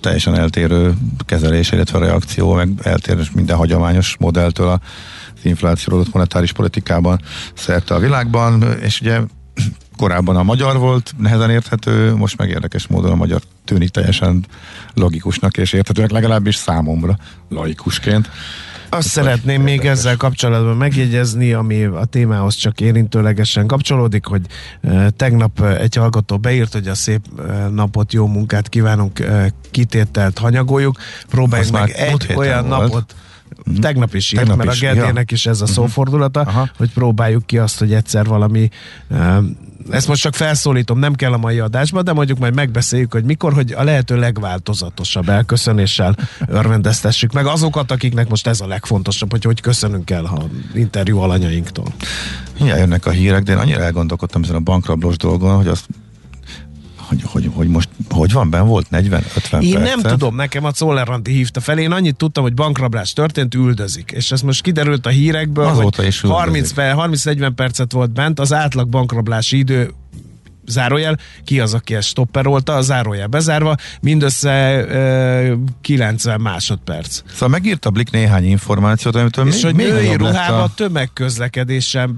teljesen 0.00 0.34
eltérő 0.34 0.94
kezelés, 1.18 1.72
illetve 1.72 1.98
reakció, 1.98 2.52
meg 2.52 2.68
eltérő 2.82 3.22
minden 3.34 3.56
hagyományos 3.56 4.16
modelltől 4.18 4.68
az 4.68 4.80
inflációról 5.42 6.04
monetáris 6.12 6.52
politikában 6.52 7.20
szerte 7.54 7.94
a 7.94 7.98
világban, 7.98 8.62
és 8.80 9.00
ugye 9.00 9.20
korábban 9.96 10.36
a 10.36 10.42
magyar 10.42 10.78
volt 10.78 11.14
nehezen 11.18 11.50
érthető, 11.50 12.14
most 12.14 12.36
meg 12.36 12.48
érdekes 12.48 12.86
módon 12.86 13.10
a 13.12 13.16
magyar 13.16 13.40
tűnik 13.64 13.88
teljesen 13.88 14.46
logikusnak 14.94 15.56
és 15.56 15.72
érthetőnek, 15.72 16.10
legalábbis 16.10 16.54
számomra 16.54 17.18
laikusként. 17.48 18.30
Azt 18.88 19.08
szeretném 19.08 19.62
még 19.62 19.84
ezzel 19.84 20.16
kapcsolatban 20.16 20.76
megjegyezni, 20.76 21.52
ami 21.52 21.84
a 21.84 22.04
témához 22.04 22.54
csak 22.54 22.80
érintőlegesen 22.80 23.66
kapcsolódik, 23.66 24.24
hogy 24.24 24.42
tegnap 25.16 25.60
egy 25.62 25.94
hallgató 25.94 26.38
beírt, 26.38 26.72
hogy 26.72 26.88
a 26.88 26.94
szép 26.94 27.20
napot, 27.70 28.12
jó 28.12 28.26
munkát 28.26 28.68
kívánunk, 28.68 29.26
kitételt 29.70 30.38
hanyagoljuk. 30.38 30.98
Próbáljuk 31.28 31.72
meg 31.72 31.90
egy 31.90 32.32
olyan 32.36 32.68
volt. 32.68 32.80
napot 32.80 33.14
Mm-hmm. 33.70 33.80
Tegnap 33.80 34.14
is 34.14 34.32
írt, 34.32 34.40
Tegnap 34.40 34.56
mert 34.56 34.72
is, 34.72 34.82
a 34.82 34.84
Gerdének 34.84 35.30
ja. 35.30 35.36
is 35.36 35.46
ez 35.46 35.60
a 35.60 35.64
mhm. 35.64 35.72
szófordulata, 35.72 36.40
uh-huh. 36.40 36.68
hogy 36.76 36.92
próbáljuk 36.92 37.46
ki 37.46 37.58
azt, 37.58 37.78
hogy 37.78 37.92
egyszer 37.92 38.26
valami 38.26 38.68
uh, 39.08 39.44
ezt 39.90 40.08
most 40.08 40.22
csak 40.22 40.34
felszólítom, 40.34 40.98
nem 40.98 41.14
kell 41.14 41.32
a 41.32 41.36
mai 41.36 41.58
adásba, 41.58 42.02
de 42.02 42.12
mondjuk 42.12 42.38
majd 42.38 42.54
megbeszéljük, 42.54 43.12
hogy 43.12 43.24
mikor, 43.24 43.52
hogy 43.52 43.72
a 43.72 43.84
lehető 43.84 44.16
legváltozatosabb 44.16 45.28
elköszönéssel 45.28 46.16
örvendeztessük 46.46 47.32
meg 47.32 47.46
azokat, 47.46 47.90
akiknek 47.90 48.28
most 48.28 48.46
ez 48.46 48.60
a 48.60 48.66
legfontosabb, 48.66 49.30
hogy 49.30 49.44
hogy 49.44 49.60
köszönünk 49.60 50.10
el 50.10 50.24
a 50.24 50.44
interjú 50.74 51.18
alanyainktól. 51.18 51.86
Ja, 52.58 52.76
jönnek 52.76 53.06
a 53.06 53.10
hírek, 53.10 53.42
de 53.42 53.52
én 53.52 53.58
annyira 53.58 53.82
elgondolkodtam 53.82 54.42
ezen 54.42 54.54
a 54.54 54.60
bankrablós 54.60 55.16
dolgon, 55.16 55.56
hogy 55.56 55.68
azt 55.68 55.86
hogy, 57.08 57.22
hogy, 57.24 57.50
hogy 57.54 57.68
most 57.68 57.88
hogy 58.08 58.32
van, 58.32 58.50
ben 58.50 58.66
volt 58.66 58.86
40-50 58.90 59.62
Én 59.62 59.72
percet? 59.72 59.82
nem 59.82 60.00
tudom, 60.00 60.34
nekem 60.34 60.64
a 60.64 60.72
Czolleranti 60.72 61.32
hívta 61.32 61.60
fel, 61.60 61.78
én 61.78 61.92
annyit 61.92 62.16
tudtam, 62.16 62.42
hogy 62.42 62.54
bankrablás 62.54 63.12
történt, 63.12 63.54
üldözik. 63.54 64.10
És 64.10 64.30
ez 64.30 64.40
most 64.40 64.62
kiderült 64.62 65.06
a 65.06 65.08
hírekből, 65.08 65.66
Azóta 65.66 66.02
hogy 66.02 66.14
30-40 66.96 67.52
percet 67.54 67.92
volt 67.92 68.10
bent, 68.10 68.40
az 68.40 68.52
átlag 68.52 68.88
bankrablási 68.88 69.58
idő 69.58 69.92
zárójel, 70.66 71.18
ki 71.44 71.60
az, 71.60 71.74
aki 71.74 71.94
ezt 71.94 72.08
stopperolta, 72.08 72.74
a 72.74 72.80
zárójel 72.80 73.26
bezárva, 73.26 73.76
mindössze 74.00 74.50
e, 74.50 75.56
90 75.80 76.40
másodperc. 76.40 77.22
Szóval 77.32 77.48
megírt 77.48 77.84
a 77.84 77.90
Blik 77.90 78.10
néhány 78.10 78.44
információt, 78.44 79.16
amitől 79.16 79.46
És 79.46 79.62
még, 79.62 79.64
hogy 79.64 79.74
női 79.74 80.14
ruhába 80.14 80.62
a... 80.62 80.70
tömegközlekedéssel 80.74 82.10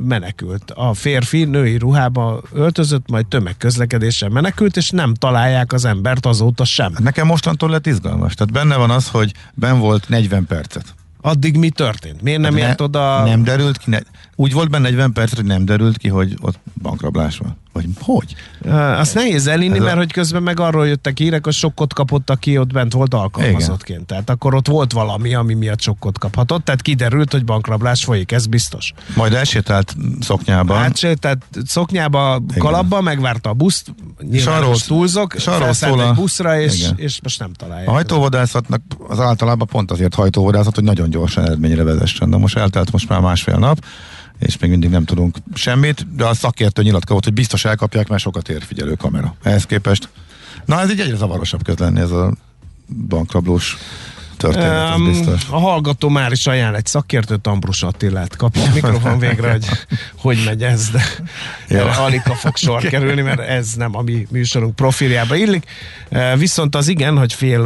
menekült. 0.00 0.70
A 0.74 0.94
férfi 0.94 1.44
női 1.44 1.76
ruhába 1.78 2.42
öltözött, 2.52 3.10
majd 3.10 3.26
tömegközlekedéssel 3.26 4.28
menekült, 4.28 4.76
és 4.76 4.90
nem 4.90 5.14
találják 5.14 5.72
az 5.72 5.84
embert 5.84 6.26
azóta 6.26 6.64
sem. 6.64 6.92
Nekem 6.98 7.26
mostantól 7.26 7.70
lett 7.70 7.86
izgalmas. 7.86 8.34
Tehát 8.34 8.52
benne 8.52 8.76
van 8.76 8.90
az, 8.90 9.08
hogy 9.08 9.32
ben 9.54 9.78
volt 9.78 10.08
40 10.08 10.46
percet 10.46 10.94
addig 11.26 11.56
mi 11.56 11.70
történt? 11.70 12.22
Miért 12.22 12.40
nem 12.40 12.56
hát 12.56 12.68
ért 12.68 12.80
oda? 12.80 13.24
Nem 13.24 13.44
derült 13.44 13.78
ki, 13.78 13.90
ne, 13.90 13.98
úgy 14.36 14.52
volt 14.52 14.70
benne 14.70 14.88
40 14.88 15.12
perc, 15.12 15.34
hogy 15.34 15.44
nem 15.44 15.64
derült 15.64 15.96
ki, 15.96 16.08
hogy 16.08 16.36
ott 16.40 16.58
bankrablás 16.82 17.38
van. 17.38 17.56
Vagy 17.72 17.86
hogy? 18.00 18.34
Azt 18.72 19.14
nehéz 19.14 19.46
elinni, 19.46 19.78
mert 19.78 19.94
a... 19.94 19.98
hogy 19.98 20.12
közben 20.12 20.42
meg 20.42 20.60
arról 20.60 20.86
jöttek 20.86 21.18
hírek, 21.18 21.44
hogy 21.44 21.52
sokkot 21.52 21.94
kapott, 21.94 22.30
aki 22.30 22.58
ott 22.58 22.72
bent 22.72 22.92
volt 22.92 23.14
alkalmazottként. 23.14 23.88
Igen. 23.88 24.06
Tehát 24.06 24.30
akkor 24.30 24.54
ott 24.54 24.66
volt 24.66 24.92
valami, 24.92 25.34
ami 25.34 25.54
miatt 25.54 25.80
sokkot 25.80 26.18
kaphatott. 26.18 26.64
Tehát 26.64 26.82
kiderült, 26.82 27.32
hogy 27.32 27.44
bankrablás 27.44 28.04
folyik, 28.04 28.32
ez 28.32 28.46
biztos. 28.46 28.92
Majd 29.14 29.32
elsétált 29.32 29.96
szoknyába. 30.20 30.76
Elsétált 30.76 31.44
szoknyába, 31.66 32.42
kalapba, 32.58 33.00
megvárta 33.00 33.48
a 33.48 33.54
buszt, 33.54 33.94
nyilván 34.30 34.62
arról, 34.62 34.76
túlzok, 34.76 35.32
felszállt 35.32 36.00
egy 36.00 36.14
buszra, 36.14 36.60
és, 36.60 36.88
és 36.96 37.20
most 37.22 37.38
nem 37.38 37.52
találja. 37.52 37.88
A 37.88 37.92
hajtóvadászatnak 37.92 38.82
az 39.08 39.20
általában 39.20 39.66
pont 39.66 39.90
azért 39.90 40.14
hajtóvadászat, 40.14 40.74
hogy 40.74 40.84
nagyon 40.84 41.10
gyorsan 41.10 41.44
eredményre 41.44 41.82
vezessen. 41.82 42.30
De 42.30 42.36
most 42.36 42.56
eltelt 42.56 42.92
most 42.92 43.08
már 43.08 43.20
másfél 43.20 43.56
nap 43.56 43.78
és 44.38 44.58
még 44.58 44.70
mindig 44.70 44.90
nem 44.90 45.04
tudunk 45.04 45.36
semmit, 45.54 46.14
de 46.16 46.24
a 46.24 46.34
szakértő 46.34 46.82
nyilatkozott, 46.82 47.24
hogy 47.24 47.32
biztos 47.32 47.64
elkapják, 47.64 48.08
mert 48.08 48.22
sokat 48.22 48.48
ér 48.48 48.62
figyelő 48.62 48.94
kamera. 48.94 49.34
Ehhez 49.42 49.66
képest. 49.66 50.08
Na, 50.64 50.80
ez 50.80 50.90
így 50.90 51.00
egyre 51.00 51.16
zavarosabb 51.16 51.62
kezd 51.62 51.80
lenni 51.80 52.00
ez 52.00 52.10
a 52.10 52.32
bankrablós 53.08 53.76
történet, 54.36 54.96
um, 54.96 55.04
biztos. 55.04 55.46
A 55.50 55.58
hallgató 55.58 56.08
már 56.08 56.32
is 56.32 56.46
ajánl 56.46 56.76
egy 56.76 56.86
szakértőt, 56.86 57.46
Ambrus 57.46 57.82
Attilát. 57.82 58.36
Kapja 58.36 58.62
a 58.62 58.70
mikrofon 58.74 59.18
végre, 59.18 59.50
hogy 59.50 59.66
hogy 60.24 60.42
megy 60.44 60.62
ez, 60.62 60.90
de 60.90 61.02
ja. 61.68 61.90
alig 61.90 62.20
fog 62.20 62.56
sor 62.56 62.82
kerülni, 62.88 63.20
mert 63.20 63.40
ez 63.40 63.72
nem 63.72 63.96
a 63.96 64.02
mi 64.02 64.26
műsorunk 64.30 64.74
profiljába 64.74 65.34
illik. 65.34 65.64
Viszont 66.36 66.74
az 66.74 66.88
igen, 66.88 67.18
hogy 67.18 67.32
fél 67.32 67.62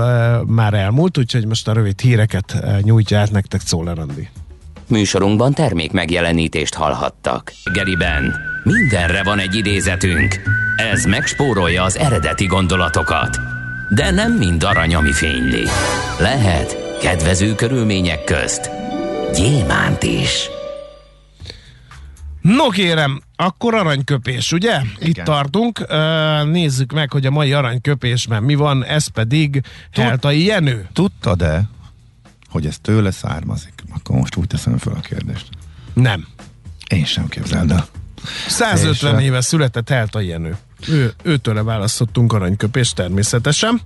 már 0.46 0.74
elmúlt, 0.74 1.18
úgyhogy 1.18 1.46
most 1.46 1.68
a 1.68 1.72
rövid 1.72 2.00
híreket 2.00 2.56
nyújtja 2.82 3.18
át 3.18 3.30
nektek 3.30 3.60
Szóler 3.60 3.98
Andi. 3.98 4.28
Műsorunkban 4.90 5.52
termék 5.52 5.92
megjelenítést 5.92 6.74
hallhattak. 6.74 7.52
Geriben 7.72 8.34
mindenre 8.64 9.22
van 9.22 9.38
egy 9.38 9.54
idézetünk. 9.54 10.40
Ez 10.92 11.04
megspórolja 11.04 11.82
az 11.82 11.98
eredeti 11.98 12.46
gondolatokat. 12.46 13.38
De 13.94 14.10
nem 14.10 14.32
mind 14.32 14.62
arany, 14.62 14.94
ami 14.94 15.12
fényli. 15.12 15.64
Lehet 16.18 16.98
kedvező 17.00 17.54
körülmények 17.54 18.24
közt 18.24 18.70
gyémánt 19.34 20.02
is. 20.02 20.48
No 22.40 22.68
kérem, 22.68 23.20
akkor 23.36 23.74
aranyköpés, 23.74 24.52
ugye? 24.52 24.70
Igen. 24.70 25.08
Itt 25.08 25.16
tartunk. 25.16 25.86
Nézzük 26.44 26.92
meg, 26.92 27.12
hogy 27.12 27.26
a 27.26 27.30
mai 27.30 27.52
aranyköpésben 27.52 28.42
mi 28.42 28.54
van, 28.54 28.84
ez 28.84 29.06
pedig 29.06 29.62
Tud, 29.92 30.04
Heltai 30.04 30.44
Jenő. 30.44 30.88
Tudtad-e, 30.92 31.62
hogy 32.50 32.66
ez 32.66 32.78
tőle 32.78 33.10
származik? 33.10 33.72
Akkor 33.94 34.16
most 34.16 34.36
úgy 34.36 34.46
teszem 34.46 34.78
fel 34.78 34.92
a 34.92 35.00
kérdést. 35.00 35.48
Nem. 35.92 36.26
Én 36.88 37.04
sem 37.04 37.28
képzeld 37.28 37.70
el. 37.70 37.86
150 38.48 39.18
És, 39.18 39.24
éve 39.24 39.40
született 39.40 39.88
Heltai 39.88 40.26
Jenő. 40.26 40.56
Ő, 40.88 41.14
őtőle 41.22 41.62
választottunk 41.62 42.32
aranyköpést 42.32 42.94
természetesen. 42.94 43.80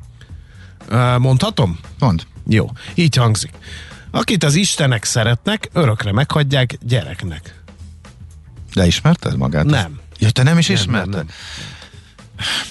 Mondhatom? 1.18 1.78
Mond. 1.98 2.26
Jó, 2.46 2.70
így 2.94 3.16
hangzik. 3.16 3.52
Akit 4.10 4.44
az 4.44 4.54
istenek 4.54 5.04
szeretnek, 5.04 5.68
örökre 5.72 6.12
meghagyják 6.12 6.78
gyereknek. 6.82 7.62
De 8.74 8.86
ismerted 8.86 9.36
magát? 9.36 9.64
Nem. 9.64 10.00
Ja, 10.18 10.30
te 10.30 10.42
nem 10.42 10.58
is 10.58 10.66
nem, 10.66 10.76
ismerted? 10.76 11.10
Nem, 11.14 11.26
nem. 11.26 11.34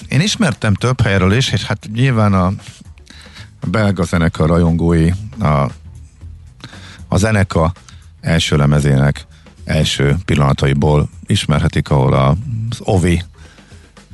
Én 0.08 0.20
ismertem 0.20 0.74
több 0.74 1.00
helyről 1.00 1.32
is, 1.32 1.50
és 1.52 1.64
hát 1.64 1.88
nyilván 1.92 2.32
a 2.32 2.52
belga 3.66 4.04
zenekar 4.04 4.48
rajongói 4.48 5.10
a, 5.40 5.66
a 7.14 7.16
zeneka 7.16 7.72
első 8.20 8.56
lemezének 8.56 9.26
első 9.64 10.16
pillanataiból 10.24 11.08
ismerhetik, 11.26 11.90
ahol 11.90 12.12
az 12.12 12.78
Ovi 12.78 13.22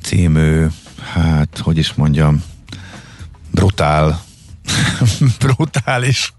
című, 0.03 0.67
hát, 1.13 1.59
hogy 1.59 1.79
is 1.79 1.95
mondjam, 1.95 2.43
brutál, 3.51 4.23
brutális 5.45 6.33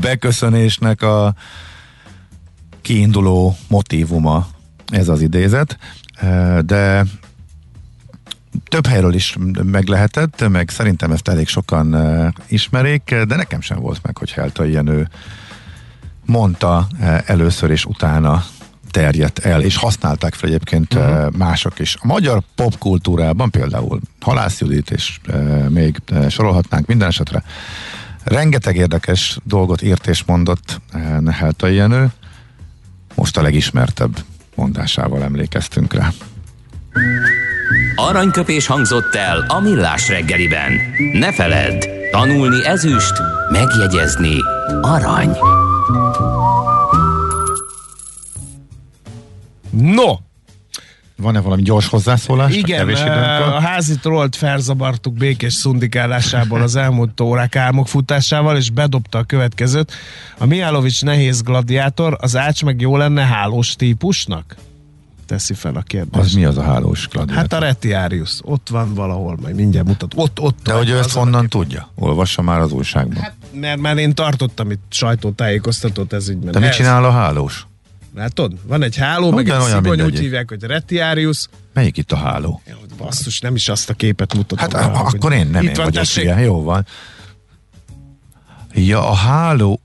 beköszönésnek 0.00 1.02
a 1.02 1.34
kiinduló 2.82 3.56
motívuma 3.68 4.48
ez 4.86 5.08
az 5.08 5.20
idézet, 5.20 5.78
de 6.60 7.04
több 8.68 8.86
helyről 8.86 9.14
is 9.14 9.36
meg 9.62 9.86
lehetett, 9.86 10.48
meg 10.48 10.68
szerintem 10.68 11.10
ezt 11.10 11.28
elég 11.28 11.48
sokan 11.48 11.96
ismerik, 12.48 13.14
de 13.14 13.36
nekem 13.36 13.60
sem 13.60 13.78
volt 13.78 14.02
meg, 14.02 14.16
hogy 14.16 14.30
Helta 14.30 14.64
Jenő 14.64 15.08
mondta 16.32 16.86
először 17.26 17.70
és 17.70 17.84
utána 17.84 18.44
terjedt 18.90 19.38
el, 19.38 19.62
és 19.62 19.76
használták 19.76 20.34
fel 20.34 20.48
egyébként 20.48 20.94
uh-huh. 20.94 21.32
mások 21.36 21.78
is. 21.78 21.96
A 22.00 22.06
magyar 22.06 22.42
popkultúrában 22.54 23.50
például 23.50 24.00
Halász 24.20 24.60
Judit, 24.60 24.90
és 24.90 25.18
e, 25.26 25.36
még 25.68 25.96
sorolhatnánk 26.28 26.86
minden 26.86 27.08
esetre, 27.08 27.42
rengeteg 28.24 28.76
érdekes 28.76 29.38
dolgot 29.44 29.82
írt 29.82 30.06
és 30.06 30.24
mondott 30.24 30.80
e, 30.92 31.20
Nehelta 31.20 31.66
Jenő, 31.66 32.12
most 33.14 33.36
a 33.36 33.42
legismertebb 33.42 34.16
mondásával 34.54 35.22
emlékeztünk 35.22 35.94
rá. 35.94 36.08
Aranyköpés 37.96 38.66
hangzott 38.66 39.14
el 39.14 39.44
a 39.48 39.60
millás 39.60 40.08
reggeliben. 40.08 40.72
Ne 41.12 41.32
feledd, 41.32 41.84
tanulni 42.10 42.66
ezüst, 42.66 43.12
megjegyezni 43.50 44.36
arany. 44.82 45.36
No! 49.72 50.16
Van-e 51.16 51.40
valami 51.40 51.62
gyors 51.62 51.86
hozzászólás? 51.86 52.54
Igen, 52.56 52.88
a, 52.88 53.60
házi 53.60 53.98
trollt 53.98 54.36
felzabartuk 54.36 55.14
békés 55.14 55.54
szundikálásából 55.54 56.62
az 56.62 56.76
elmúlt 56.76 57.20
órák 57.20 57.56
álmok 57.56 57.88
futásával, 57.88 58.56
és 58.56 58.70
bedobta 58.70 59.18
a 59.18 59.22
következőt. 59.22 59.92
A 60.38 60.46
Miálovics 60.46 61.02
nehéz 61.04 61.42
gladiátor, 61.42 62.16
az 62.20 62.36
ács 62.36 62.64
meg 62.64 62.80
jó 62.80 62.96
lenne 62.96 63.22
hálós 63.22 63.76
típusnak? 63.76 64.56
teszi 65.26 65.54
fel 65.54 65.76
a 65.76 65.80
kérdést. 65.80 66.24
Az 66.24 66.32
mi 66.32 66.44
az 66.44 66.58
a 66.58 66.62
hálós 66.62 67.08
gladiátor? 67.08 67.42
Hát 67.42 67.52
a 67.52 67.58
Retiarius. 67.58 68.38
Ott 68.42 68.68
van 68.68 68.94
valahol, 68.94 69.38
majd 69.42 69.54
mindjárt 69.54 69.86
mutat. 69.86 70.12
Ott, 70.16 70.40
ott. 70.40 70.58
De 70.62 70.72
hogy 70.72 70.88
ő 70.88 70.98
ezt 70.98 71.12
honnan 71.12 71.48
tudja? 71.48 71.88
Olvassa 71.94 72.42
már 72.42 72.60
az 72.60 72.72
újságban. 72.72 73.22
Hát, 73.22 73.34
mert, 73.52 73.80
mert 73.80 73.98
én 73.98 74.14
tartottam 74.14 74.70
itt 74.70 74.82
sajtótájékoztatót 74.90 76.12
ez 76.12 76.28
ügyben. 76.28 76.52
De 76.52 76.58
mit 76.58 76.72
csinál 76.72 77.04
a 77.04 77.10
hálós? 77.10 77.66
Látod? 78.14 78.52
Van 78.66 78.82
egy 78.82 78.96
háló, 78.96 79.30
meg 79.30 79.48
egy 79.48 79.60
szigony, 79.60 80.02
úgy 80.02 80.18
hívják, 80.18 80.48
hogy 80.48 80.62
Retiarius. 80.62 81.48
Melyik 81.72 81.96
itt 81.96 82.12
a 82.12 82.16
háló? 82.16 82.62
Basszus, 82.96 83.40
nem 83.40 83.54
is 83.54 83.68
azt 83.68 83.90
a 83.90 83.94
képet 83.94 84.34
mutatom. 84.34 84.58
Hát 84.58 84.72
rá, 84.72 85.00
akkor 85.00 85.32
én 85.32 85.46
nem 85.46 85.62
itt 85.62 85.68
én 85.68 85.74
van, 85.74 85.84
vagyok, 85.84 86.16
igen, 86.16 86.40
jó 86.40 86.62
van. 86.62 86.86
Ja, 88.74 89.08
a 89.10 89.14
háló, 89.14 89.80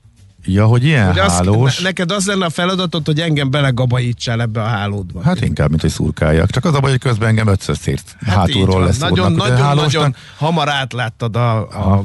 Ja, 0.50 0.66
hogy 0.66 0.84
ilyen 0.84 1.06
hogy 1.06 1.18
hálós. 1.18 1.76
Az, 1.76 1.82
neked 1.82 2.10
az 2.10 2.26
lenne 2.26 2.44
a 2.44 2.50
feladatod, 2.50 3.06
hogy 3.06 3.20
engem 3.20 3.50
belegabajítsál 3.50 4.40
ebbe 4.40 4.62
a 4.62 4.66
hálódba. 4.66 5.22
Hát 5.22 5.40
inkább, 5.40 5.68
mint 5.68 5.80
hogy 5.80 5.90
szurkáljak. 5.90 6.50
Csak 6.50 6.64
az 6.64 6.74
a 6.74 6.80
baj, 6.80 6.90
hogy 6.90 7.00
közben 7.00 7.28
engem 7.28 7.46
ötször 7.46 7.76
szért. 7.76 8.16
Hát 8.20 8.36
hátulról 8.36 8.84
lesz. 8.84 8.98
Nagyon, 8.98 9.32
nagyon, 9.32 9.56
hálósnak... 9.56 9.92
nagyon 9.92 10.14
hamar 10.36 10.68
átláttad 10.68 11.36
a, 11.36 11.56
a, 11.58 12.04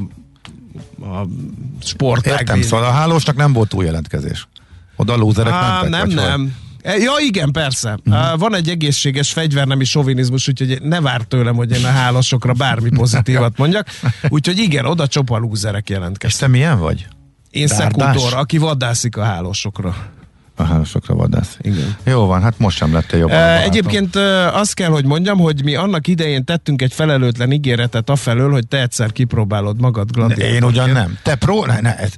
a 1.01 1.27
sportág. 1.83 2.39
Értem, 2.39 2.61
szóval 2.61 2.85
a 2.85 2.91
hálósnak 2.91 3.35
nem 3.35 3.53
volt 3.53 3.69
túl 3.69 3.83
jelentkezés. 3.83 4.47
Oda 4.95 5.15
lúzerek 5.15 5.53
Á, 5.53 5.81
mentek? 5.81 6.05
Nem, 6.05 6.09
nem. 6.09 6.41
Hogy? 6.41 6.51
E, 6.83 6.97
ja, 6.97 7.11
igen, 7.19 7.51
persze. 7.51 7.97
Uh-huh. 8.05 8.39
Van 8.39 8.55
egy 8.55 8.69
egészséges 8.69 9.31
fegyvernemi 9.31 9.83
sovinizmus, 9.83 10.47
úgyhogy 10.47 10.81
ne 10.81 11.01
vár 11.01 11.21
tőlem, 11.21 11.55
hogy 11.55 11.71
én 11.71 11.85
a 11.85 11.89
hálosokra 11.89 12.53
bármi 12.53 12.89
pozitívat 13.01 13.57
mondjak. 13.57 13.87
Úgyhogy 14.29 14.57
igen, 14.57 14.85
oda 14.85 15.07
csopa 15.07 15.37
lúzerek 15.37 15.89
jelentkeztek. 15.89 16.31
És 16.31 16.37
te 16.37 16.47
milyen 16.47 16.79
vagy? 16.79 17.07
Én 17.49 17.67
szekútor, 17.67 18.33
aki 18.33 18.57
vadászik 18.57 19.17
a 19.17 19.23
hálósokra. 19.23 19.95
A 20.55 20.63
hálósokra 20.63 21.15
vadász. 21.15 21.57
Igen. 21.61 21.95
Jó 22.03 22.25
van, 22.25 22.41
hát 22.41 22.59
most 22.59 22.77
sem 22.77 22.93
lett 22.93 23.11
jobb. 23.11 23.29
E, 23.29 23.61
egyébként 23.61 24.15
azt 24.53 24.73
kell, 24.73 24.89
hogy 24.89 25.05
mondjam, 25.05 25.37
hogy 25.37 25.63
mi 25.63 25.75
annak 25.75 26.07
idején 26.07 26.45
tettünk 26.45 26.81
egy 26.81 26.93
felelőtlen 26.93 27.51
ígéretet 27.51 28.09
afelől, 28.09 28.51
hogy 28.51 28.67
te 28.67 28.81
egyszer 28.81 29.11
kipróbálod 29.11 29.81
magad 29.81 30.11
gladiátorként. 30.11 30.55
Én 30.55 30.63
ugyan 30.63 30.89
nem. 30.89 31.17
Te 31.23 31.35
pró... 31.35 31.65
Ne, 31.65 31.79
ne, 31.81 31.97
ez, 31.97 32.13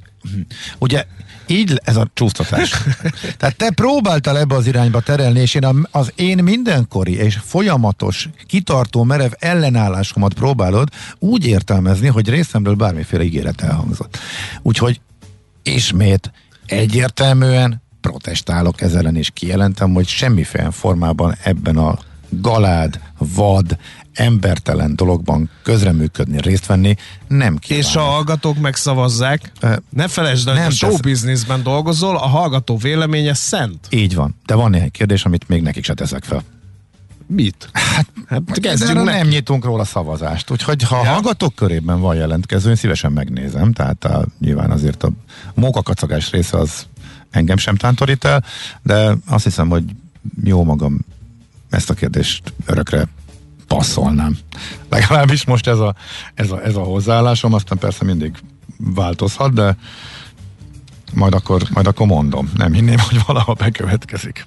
ugye 0.78 1.04
így 1.46 1.80
ez 1.84 1.96
a 1.96 2.08
csúsztatás. 2.14 2.70
Tehát 3.38 3.56
te 3.56 3.70
próbáltál 3.70 4.38
ebbe 4.38 4.54
az 4.54 4.66
irányba 4.66 5.00
terelni, 5.00 5.40
és 5.40 5.54
én 5.54 5.86
az 5.90 6.12
én 6.14 6.42
mindenkori 6.42 7.14
és 7.16 7.38
folyamatos, 7.44 8.28
kitartó, 8.46 9.02
merev 9.02 9.32
ellenállásomat 9.38 10.34
próbálod 10.34 10.88
úgy 11.18 11.46
értelmezni, 11.46 12.08
hogy 12.08 12.28
részemről 12.28 12.74
bármiféle 12.74 13.22
ígéret 13.22 13.60
elhangzott. 13.60 14.18
Úgyhogy 14.62 15.00
ismét 15.62 16.32
egyértelműen 16.66 17.82
protestálok 18.00 18.80
ezzel 18.80 18.98
ellen, 18.98 19.16
és 19.16 19.30
kijelentem, 19.34 19.92
hogy 19.92 20.06
semmiféle 20.06 20.70
formában 20.70 21.34
ebben 21.42 21.76
a 21.76 21.98
galád, 22.28 23.00
vad, 23.18 23.78
embertelen 24.16 24.96
dologban 24.96 25.50
közreműködni, 25.62 26.40
részt 26.40 26.66
venni, 26.66 26.96
nem 27.28 27.56
kívánok. 27.56 27.86
És 27.86 27.96
a 27.96 28.00
hallgatók 28.00 28.58
megszavazzák. 28.58 29.52
Ne 29.90 30.08
felejtsd, 30.08 30.48
hogy 30.48 30.58
a 30.58 30.70
show 30.70 30.96
businessben 30.96 31.62
dolgozol, 31.62 32.16
a 32.16 32.26
hallgató 32.26 32.76
véleménye 32.76 33.34
szent. 33.34 33.86
Így 33.90 34.14
van. 34.14 34.34
De 34.46 34.54
van 34.54 34.70
néhány 34.70 34.90
kérdés, 34.90 35.24
amit 35.24 35.48
még 35.48 35.62
nekik 35.62 35.84
se 35.84 35.94
teszek 35.94 36.24
fel. 36.24 36.42
Mit? 37.26 37.68
Hát, 37.72 38.06
hát 38.26 38.60
kezdjünk 38.60 39.04
nem 39.04 39.26
nyitunk 39.26 39.64
róla 39.64 39.84
szavazást. 39.84 40.50
Úgyhogy 40.50 40.82
ha 40.82 40.96
ja. 40.96 41.10
a 41.10 41.12
hallgatók 41.12 41.54
körében 41.54 42.00
van 42.00 42.16
jelentkező, 42.16 42.70
én 42.70 42.76
szívesen 42.76 43.12
megnézem. 43.12 43.72
Tehát 43.72 44.04
a, 44.04 44.26
nyilván 44.40 44.70
azért 44.70 45.02
a 45.02 45.10
mókakacagás 45.54 46.30
része 46.30 46.58
az 46.58 46.86
engem 47.30 47.56
sem 47.56 47.74
tántorít 47.74 48.24
el, 48.24 48.44
de 48.82 49.16
azt 49.26 49.44
hiszem, 49.44 49.68
hogy 49.68 49.84
jó 50.44 50.64
magam 50.64 50.98
ezt 51.70 51.90
a 51.90 51.94
kérdést 51.94 52.52
örökre 52.66 53.08
passzolnám. 53.66 54.38
Legalábbis 54.88 55.44
most 55.44 55.66
ez 55.66 55.78
a, 55.78 55.94
ez 56.34 56.50
a, 56.50 56.62
ez 56.64 56.76
a 56.76 56.82
hozzáállásom, 56.82 57.52
aztán 57.52 57.78
persze 57.78 58.04
mindig 58.04 58.36
változhat, 58.78 59.52
de 59.52 59.76
majd 61.14 61.34
akkor, 61.34 61.62
majd 61.72 61.86
akkor 61.86 62.06
mondom. 62.06 62.50
Nem 62.56 62.72
hinném, 62.72 62.98
hogy 62.98 63.20
valahol 63.26 63.54
bekövetkezik. 63.54 64.46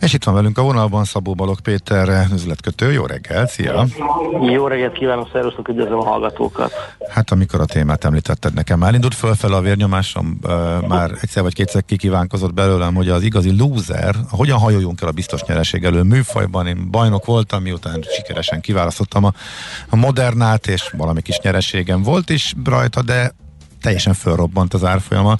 És 0.00 0.12
itt 0.12 0.24
van 0.24 0.34
velünk 0.34 0.58
a 0.58 0.62
vonalban 0.62 1.04
Szabó 1.04 1.34
Balog 1.34 1.60
Péter, 1.60 2.26
üzletkötő. 2.32 2.92
Jó 2.92 3.06
reggel, 3.06 3.46
szia! 3.46 3.86
Jó 4.52 4.66
reggelt 4.66 4.92
kívánok, 4.92 5.28
szervusztok, 5.32 5.68
üdvözlöm 5.68 5.98
a 5.98 6.04
hallgatókat! 6.04 6.72
Hát 7.08 7.30
amikor 7.30 7.60
a 7.60 7.64
témát 7.64 8.04
említetted 8.04 8.54
nekem, 8.54 8.78
már 8.78 8.94
indult 8.94 9.14
fölfel 9.14 9.52
a 9.52 9.60
vérnyomásom, 9.60 10.38
már 10.88 11.10
egyszer 11.20 11.42
vagy 11.42 11.54
kétszer 11.54 11.84
kikívánkozott 11.84 12.54
belőlem, 12.54 12.94
hogy 12.94 13.08
az 13.08 13.22
igazi 13.22 13.56
loser, 13.58 14.14
hogyan 14.30 14.58
hajoljunk 14.58 15.00
el 15.00 15.08
a 15.08 15.12
biztos 15.12 15.42
nyereség 15.42 15.84
elő 15.84 16.02
műfajban. 16.02 16.66
Én 16.66 16.90
bajnok 16.90 17.24
voltam, 17.24 17.62
miután 17.62 18.04
sikeresen 18.16 18.60
kiválasztottam 18.60 19.24
a, 19.24 19.32
a 19.88 19.96
modernát, 19.96 20.66
és 20.66 20.94
valami 20.96 21.22
kis 21.22 21.38
nyereségem 21.42 22.02
volt 22.02 22.30
is 22.30 22.54
rajta, 22.64 23.02
de 23.02 23.32
teljesen 23.80 24.14
fölrobbant 24.14 24.74
az 24.74 24.84
árfolyama, 24.84 25.36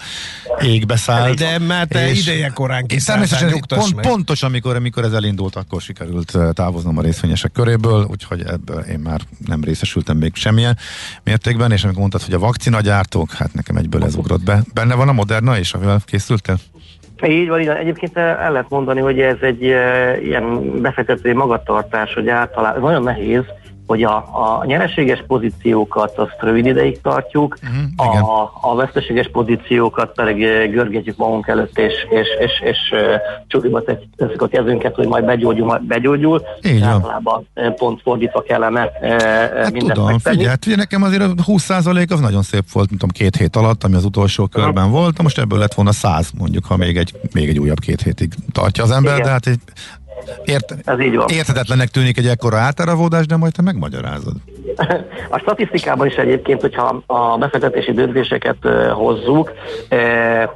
égbe 0.60 0.96
szállt. 0.96 1.38
De 1.38 1.58
már 1.58 1.86
te 1.86 2.10
ideje 2.10 2.50
korán 2.54 2.86
Természetesen 2.86 3.60
pont, 3.68 4.00
pontos, 4.00 4.42
amikor, 4.42 4.76
amikor 4.76 5.04
ez 5.04 5.12
elindult, 5.12 5.56
akkor 5.56 5.80
sikerült 5.80 6.38
távoznom 6.52 6.98
a 6.98 7.02
részvényesek 7.02 7.52
köréből, 7.52 8.06
úgyhogy 8.10 8.42
ebből 8.46 8.78
én 8.80 8.98
már 8.98 9.20
nem 9.46 9.64
részesültem 9.64 10.16
még 10.16 10.34
semmilyen 10.34 10.76
mértékben, 11.24 11.72
és 11.72 11.82
amikor 11.82 12.00
mondtad, 12.00 12.22
hogy 12.22 12.34
a 12.34 12.38
vakcinagyártók, 12.38 13.32
hát 13.32 13.54
nekem 13.54 13.76
egyből 13.76 14.04
ez 14.04 14.14
ugrott 14.14 14.44
be. 14.44 14.62
Benne 14.74 14.94
van 14.94 15.08
a 15.08 15.12
Moderna 15.12 15.58
és 15.58 15.72
amivel 15.72 16.00
készültél? 16.04 16.56
Így 17.26 17.48
van, 17.48 17.60
így 17.60 17.66
van. 17.66 17.76
Egyébként 17.76 18.16
el 18.16 18.52
lehet 18.52 18.68
mondani, 18.68 19.00
hogy 19.00 19.20
ez 19.20 19.36
egy 19.40 19.62
ilyen 20.22 20.72
befektetői 20.82 21.32
magatartás, 21.32 22.14
hogy 22.14 22.28
általában 22.28 22.80
nagyon 22.80 23.02
nehéz, 23.02 23.42
hogy 23.88 24.02
a, 24.02 24.16
a 24.16 24.64
nyereséges 24.64 25.24
pozíciókat 25.26 26.18
azt 26.18 26.36
rövid 26.40 26.66
ideig 26.66 27.00
tartjuk, 27.00 27.58
uh-huh, 27.62 28.28
a, 28.30 28.58
a 28.60 28.74
veszteséges 28.74 29.28
pozíciókat 29.32 30.12
pedig 30.12 30.42
eh, 30.42 30.70
görgetjük 30.70 31.16
magunk 31.16 31.46
előtt, 31.46 31.78
és, 31.78 31.92
és, 32.10 32.26
és, 32.40 32.60
és 32.64 32.78
uh, 32.92 33.00
csuliba 33.46 33.82
teszik 34.16 34.42
a 34.42 34.48
kezünket, 34.48 34.94
hogy 34.94 35.06
majd 35.06 35.24
begyógyul, 35.24 35.66
majd 35.66 35.82
begyógyul. 35.82 36.42
Így 36.62 36.82
Általában 36.82 37.46
eh, 37.54 37.72
pont 37.72 38.00
fordítva 38.02 38.42
kellene 38.42 38.80
hát 38.80 39.72
mindent 39.72 39.92
tudom, 39.92 40.04
megtenni. 40.04 40.36
Figyelj, 40.36 40.48
hát 40.48 40.62
figyelj, 40.62 40.80
nekem 40.80 41.02
azért 41.02 41.22
a 41.22 41.34
20% 41.46 42.12
az 42.12 42.20
nagyon 42.20 42.42
szép 42.42 42.64
volt, 42.72 42.88
mint 42.88 43.00
tudom, 43.00 43.14
két 43.14 43.36
hét 43.36 43.56
alatt, 43.56 43.84
ami 43.84 43.94
az 43.94 44.04
utolsó 44.04 44.46
körben 44.46 44.84
uh-huh. 44.84 45.00
volt, 45.00 45.22
most 45.22 45.38
ebből 45.38 45.58
lett 45.58 45.74
volna 45.74 45.92
100 45.92 46.30
mondjuk, 46.38 46.64
ha 46.64 46.76
még 46.76 46.96
egy, 46.96 47.12
még 47.32 47.48
egy 47.48 47.58
újabb 47.58 47.78
két 47.78 48.02
hétig 48.02 48.32
tartja 48.52 48.84
az 48.84 48.90
ember, 48.90 49.12
Igen. 49.12 49.26
de 49.26 49.30
hát 49.32 49.46
egy 49.46 49.60
Ért, 50.44 50.74
Ez 50.84 51.00
így 51.00 51.16
van. 51.16 51.26
Érthetetlennek 51.28 51.88
tűnik 51.88 52.18
egy 52.18 52.26
ekkora 52.26 52.56
átáravódás, 52.56 53.26
de 53.26 53.36
majd 53.36 53.52
te 53.52 53.62
megmagyarázod. 53.62 54.34
A 55.30 55.38
statisztikában 55.38 56.06
is 56.06 56.14
egyébként, 56.14 56.60
hogyha 56.60 57.02
a 57.06 57.38
befektetési 57.38 57.92
döntéseket 57.92 58.56
hozzuk, 58.92 59.52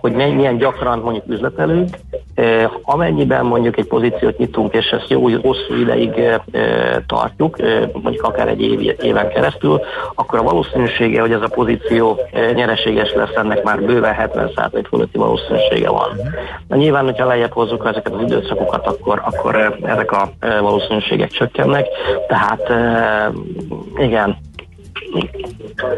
hogy 0.00 0.12
milyen 0.12 0.56
gyakran 0.56 0.98
mondjuk 0.98 1.24
üzletelünk, 1.28 1.88
amennyiben 2.82 3.44
mondjuk 3.44 3.78
egy 3.78 3.86
pozíciót 3.86 4.38
nyitunk, 4.38 4.74
és 4.74 4.86
ezt 4.86 5.08
jó 5.08 5.28
hosszú 5.40 5.74
ideig 5.80 6.40
tartjuk, 7.06 7.56
mondjuk 7.92 8.22
akár 8.22 8.48
egy 8.48 8.60
év, 8.62 8.94
éven 9.02 9.28
keresztül, 9.28 9.80
akkor 10.14 10.38
a 10.38 10.42
valószínűsége, 10.42 11.20
hogy 11.20 11.32
ez 11.32 11.42
a 11.42 11.48
pozíció 11.48 12.18
nyereséges 12.54 13.12
lesz, 13.12 13.34
ennek 13.36 13.62
már 13.62 13.82
bőven 13.82 14.14
70% 14.18 14.84
fölötti 14.88 15.18
valószínűsége 15.18 15.90
van. 15.90 16.20
Na 16.68 16.76
nyilván, 16.76 17.04
hogyha 17.04 17.26
lejjebb 17.26 17.52
hozzuk 17.52 17.86
ezeket 17.86 18.12
az 18.12 18.22
időszakokat, 18.22 18.86
akkor, 18.86 19.20
akkor 19.24 19.51
ezek 19.82 20.12
a 20.12 20.32
valószínűségek 20.40 21.30
csökkennek, 21.30 21.86
tehát 22.28 22.62
igen, 23.96 24.38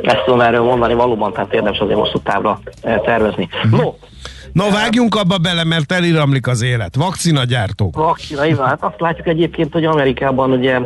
ezt 0.02 0.24
tudom 0.24 0.40
erről 0.40 0.62
mondani, 0.62 0.94
valóban 0.94 1.32
tehát 1.32 1.54
érdemes 1.54 1.78
azért 1.78 1.98
hosszú 1.98 2.18
távra 2.18 2.60
eh, 2.82 3.00
tervezni. 3.04 3.48
Mhm. 3.62 3.76
No, 3.76 3.92
No, 4.52 4.70
vágjunk 4.70 5.14
abba 5.14 5.38
bele, 5.38 5.64
mert 5.64 5.92
eliramlik 5.92 6.46
az 6.46 6.62
élet. 6.62 6.96
Vakcina 6.96 7.44
gyártók. 7.44 7.96
Vakcina, 7.96 8.44
igen. 8.44 8.64
Hát 8.64 8.82
azt 8.82 9.00
látjuk 9.00 9.26
egyébként, 9.26 9.72
hogy 9.72 9.84
Amerikában 9.84 10.50
ugye 10.50 10.78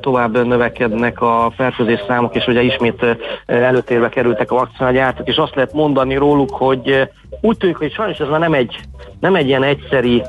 tovább 0.00 0.46
növekednek 0.46 1.20
a 1.20 1.52
fertőzés 1.56 2.00
számok, 2.06 2.34
és 2.34 2.46
ugye 2.46 2.62
ismét 2.62 3.04
előtérbe 3.46 4.08
kerültek 4.08 4.50
a 4.50 4.54
vakcina 4.54 4.90
gyártók, 4.90 5.28
és 5.28 5.36
azt 5.36 5.54
lehet 5.54 5.72
mondani 5.72 6.14
róluk, 6.14 6.50
hogy 6.50 7.08
úgy 7.40 7.56
tűnik, 7.56 7.76
hogy 7.76 7.92
sajnos 7.92 8.18
ez 8.18 8.28
már 8.28 8.40
nem 8.40 8.54
egy, 8.54 8.80
nem 9.20 9.34
egy 9.34 9.46
ilyen 9.46 9.62
egyszeri 9.62 10.22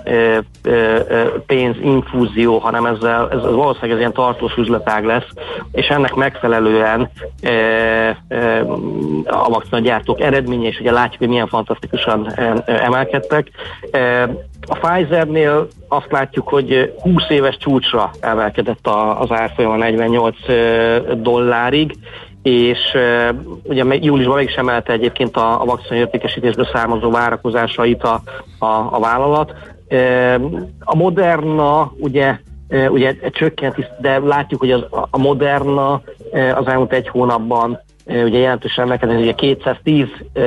pénzinfúzió, 1.45 2.57
hanem 2.57 2.85
ezzel, 2.85 3.29
ez, 3.31 3.37
ez 3.37 3.53
valószínűleg 3.53 3.91
ez 3.91 3.97
ilyen 3.97 4.13
tartós 4.13 4.55
üzletág 4.57 5.05
lesz, 5.05 5.27
és 5.71 5.87
ennek 5.87 6.13
megfelelően 6.13 7.09
ö, 7.43 8.09
ö, 8.27 8.59
a 9.25 9.49
vakcinagyártók 9.49 10.21
eredménye, 10.21 10.67
és 10.67 10.79
ugye 10.79 10.91
látjuk, 10.91 11.19
hogy 11.19 11.27
milyen 11.27 11.47
fantasztikusan 11.47 12.33
emelkedtek. 12.65 13.49
A 14.67 14.77
Pfizernél 14.77 15.67
azt 15.87 16.11
látjuk, 16.11 16.47
hogy 16.47 16.93
20 17.01 17.23
éves 17.29 17.57
csúcsra 17.57 18.11
emelkedett 18.19 18.87
az 19.19 19.31
árfolyama 19.31 19.75
48 19.75 20.35
dollárig, 21.21 21.93
és 22.43 22.79
uh, 22.93 23.35
ugye 23.63 23.83
júliusban 23.83 24.35
meg 24.35 24.45
is 24.45 24.55
emelte 24.55 24.93
egyébként 24.93 25.37
a, 25.37 25.61
a 25.61 25.65
vakcina 25.65 25.99
értékesítésből 25.99 26.67
származó 26.73 27.11
várakozásait 27.11 28.03
a, 28.03 28.21
a, 28.59 28.65
a 28.65 28.99
vállalat. 28.99 29.53
Uh, 29.89 30.51
a 30.79 30.95
Moderna 30.95 31.91
ugye 31.97 32.37
uh, 32.69 32.91
ugye 32.91 33.15
csökkent, 33.29 33.75
de 33.99 34.19
látjuk, 34.19 34.59
hogy 34.59 34.71
az, 34.71 34.85
a 35.09 35.17
Moderna 35.17 36.01
az 36.55 36.67
elmúlt 36.67 36.93
egy 36.93 37.07
hónapban 37.07 37.79
ugye 38.05 38.39
jelentősen 38.39 38.85
emelkedett, 38.85 39.19
ugye 39.19 39.33
210 39.33 40.05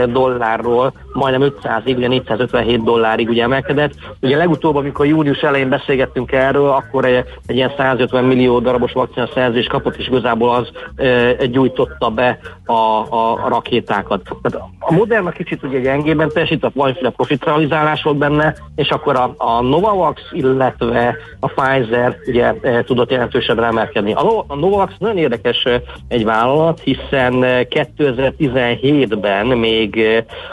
dollárról 0.09 0.93
majdnem 1.13 1.53
500-ig, 1.63 1.97
ugye 1.97 2.09
457 2.09 2.85
dollárig 2.85 3.29
ugye 3.29 3.43
emelkedett. 3.43 3.93
Ugye 4.21 4.37
legutóbb, 4.37 4.77
amikor 4.77 5.07
június 5.07 5.41
elején 5.41 5.69
beszélgettünk 5.69 6.33
erről, 6.33 6.69
akkor 6.69 7.05
egy, 7.05 7.25
egy 7.47 7.57
ilyen 7.57 7.73
150 7.77 8.25
millió 8.25 8.59
darabos 8.59 8.93
vakcina 8.93 9.29
szerzés 9.35 9.67
kapott, 9.67 9.97
és 9.97 10.07
igazából 10.07 10.55
az 10.55 10.69
e, 10.97 11.47
gyújtotta 11.47 12.09
be 12.11 12.39
a, 12.65 12.73
a, 12.73 13.45
a 13.45 13.49
rakétákat. 13.49 14.23
Tehát 14.43 14.69
a 14.79 14.93
Moderna 14.93 15.31
kicsit 15.31 15.63
ugye 15.63 15.81
gyengében 15.81 16.29
teljesít, 16.29 16.65
a 16.65 16.71
valamiféle 16.75 17.11
profitrealizálás 17.11 18.03
volt 18.03 18.17
benne, 18.17 18.55
és 18.75 18.89
akkor 18.89 19.17
a, 19.17 19.35
a 19.37 19.63
Novavax, 19.63 20.23
illetve 20.33 21.17
a 21.41 21.47
Pfizer 21.47 22.17
ugye 22.27 22.55
e, 22.63 22.83
tudott 22.83 23.11
jelentősebben 23.11 23.65
emelkedni. 23.65 24.13
A, 24.13 24.45
a 24.47 24.55
Novavax 24.55 24.93
nagyon 24.99 25.19
érdekes 25.19 25.69
egy 26.09 26.25
vállalat, 26.25 26.81
hiszen 26.81 27.45
2017-ben 27.61 29.47
még 29.47 30.05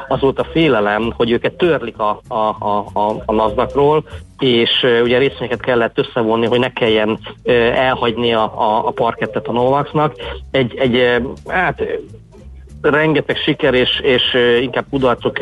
az 0.08 0.20
volt 0.20 0.40
a 0.40 0.48
félelem, 0.52 1.14
hogy 1.16 1.32
őket 1.32 1.54
törlik 1.54 2.00
a, 2.00 2.22
a, 2.28 2.56
a, 2.60 2.86
a, 2.94 3.24
a 3.26 3.34
NASDAQ-ról, 3.34 4.04
és 4.40 4.86
ugye 5.04 5.18
részvényeket 5.18 5.62
kellett 5.62 5.98
összevonni, 5.98 6.46
hogy 6.46 6.60
ne 6.60 6.74
kelljen 6.74 7.20
elhagyni 7.74 8.34
a, 8.34 8.44
a, 8.44 8.88
a 8.88 8.92
parkettet 8.92 9.48
a 9.48 9.52
Novaxnak. 9.52 10.16
Egy, 10.52 10.76
egy 10.76 11.22
hát 11.48 11.84
rengeteg 12.82 13.38
siker 13.38 13.74
és, 13.74 14.00
és 14.04 14.38
inkább 14.62 14.86
kudarcok 14.90 15.40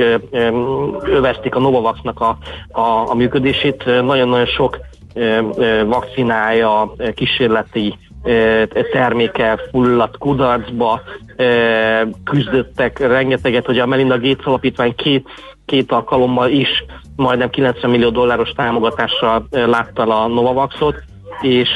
övezték 1.03 1.55
a 1.55 1.59
Novavaxnak 1.59 2.19
a, 2.19 2.37
a, 2.71 3.09
a 3.09 3.15
működését. 3.15 3.85
Nagyon-nagyon 3.85 4.45
sok 4.45 4.79
vakcinája, 5.85 6.93
kísérleti 7.15 7.97
terméke 8.91 9.59
fulladt 9.71 10.17
kudarcba, 10.17 11.01
küzdöttek 12.23 12.99
rengeteget, 12.99 13.65
hogy 13.65 13.79
a 13.79 13.85
Melinda 13.85 14.19
Gates 14.19 14.45
alapítvány 14.45 14.95
két, 14.95 15.27
két 15.65 15.91
alkalommal 15.91 16.49
is 16.49 16.85
majdnem 17.15 17.49
90 17.49 17.91
millió 17.91 18.09
dolláros 18.09 18.49
támogatással 18.49 19.47
látta 19.51 20.23
a 20.23 20.27
Novavaxot, 20.27 21.03
és 21.41 21.69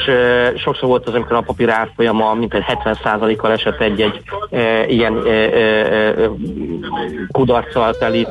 sokszor 0.56 0.88
volt 0.88 1.08
az, 1.08 1.14
amikor 1.14 1.36
a 1.36 1.40
papír 1.40 1.68
árfolyama 1.68 2.34
mintegy 2.34 2.64
70%-kal 2.66 3.52
esett 3.52 3.80
egy-egy 3.80 4.22
ilyen 4.88 5.12
uh, 5.12 5.24
uh, 6.16 6.30
kudarccal 7.32 7.94
teli 7.94 8.26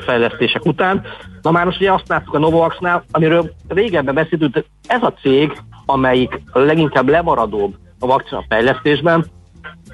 fejlesztések 0.00 0.64
után. 0.64 1.02
Na 1.42 1.50
már 1.50 1.64
most 1.64 1.80
ugye 1.80 1.92
azt 1.92 2.08
láttuk 2.08 2.34
a 2.34 2.38
Novavaxnál, 2.38 3.04
amiről 3.10 3.50
régebben 3.68 4.14
beszéltünk, 4.14 4.64
ez 4.86 5.02
a 5.02 5.12
cég 5.20 5.52
amelyik 5.90 6.40
leginkább 6.52 7.08
lemaradóbb 7.08 7.74
a 7.98 8.06
vakcina 8.06 8.44
fejlesztésben. 8.48 9.26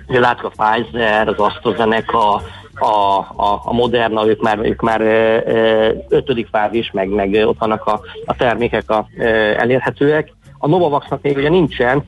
Ugye 0.06 0.20
látjuk 0.20 0.52
a 0.56 0.64
Pfizer, 0.64 1.28
az 1.28 1.38
AstraZeneca, 1.38 2.42
a, 2.74 3.18
a, 3.36 3.60
a 3.64 3.72
Moderna, 3.72 4.26
ők 4.26 4.42
már, 4.42 4.58
ők 4.58 4.80
már 4.80 5.00
ö, 5.00 5.90
ötödik 6.08 6.48
fázis, 6.50 6.90
meg, 6.90 7.08
meg 7.08 7.42
ott 7.44 7.58
vannak 7.58 7.86
a, 7.86 8.00
a 8.24 8.36
termékek 8.36 8.90
a, 8.90 9.06
ö, 9.18 9.24
elérhetőek. 9.56 10.32
A 10.58 10.68
Novavaxnak 10.68 11.22
még 11.22 11.36
ugye 11.36 11.48
nincsen, 11.48 12.04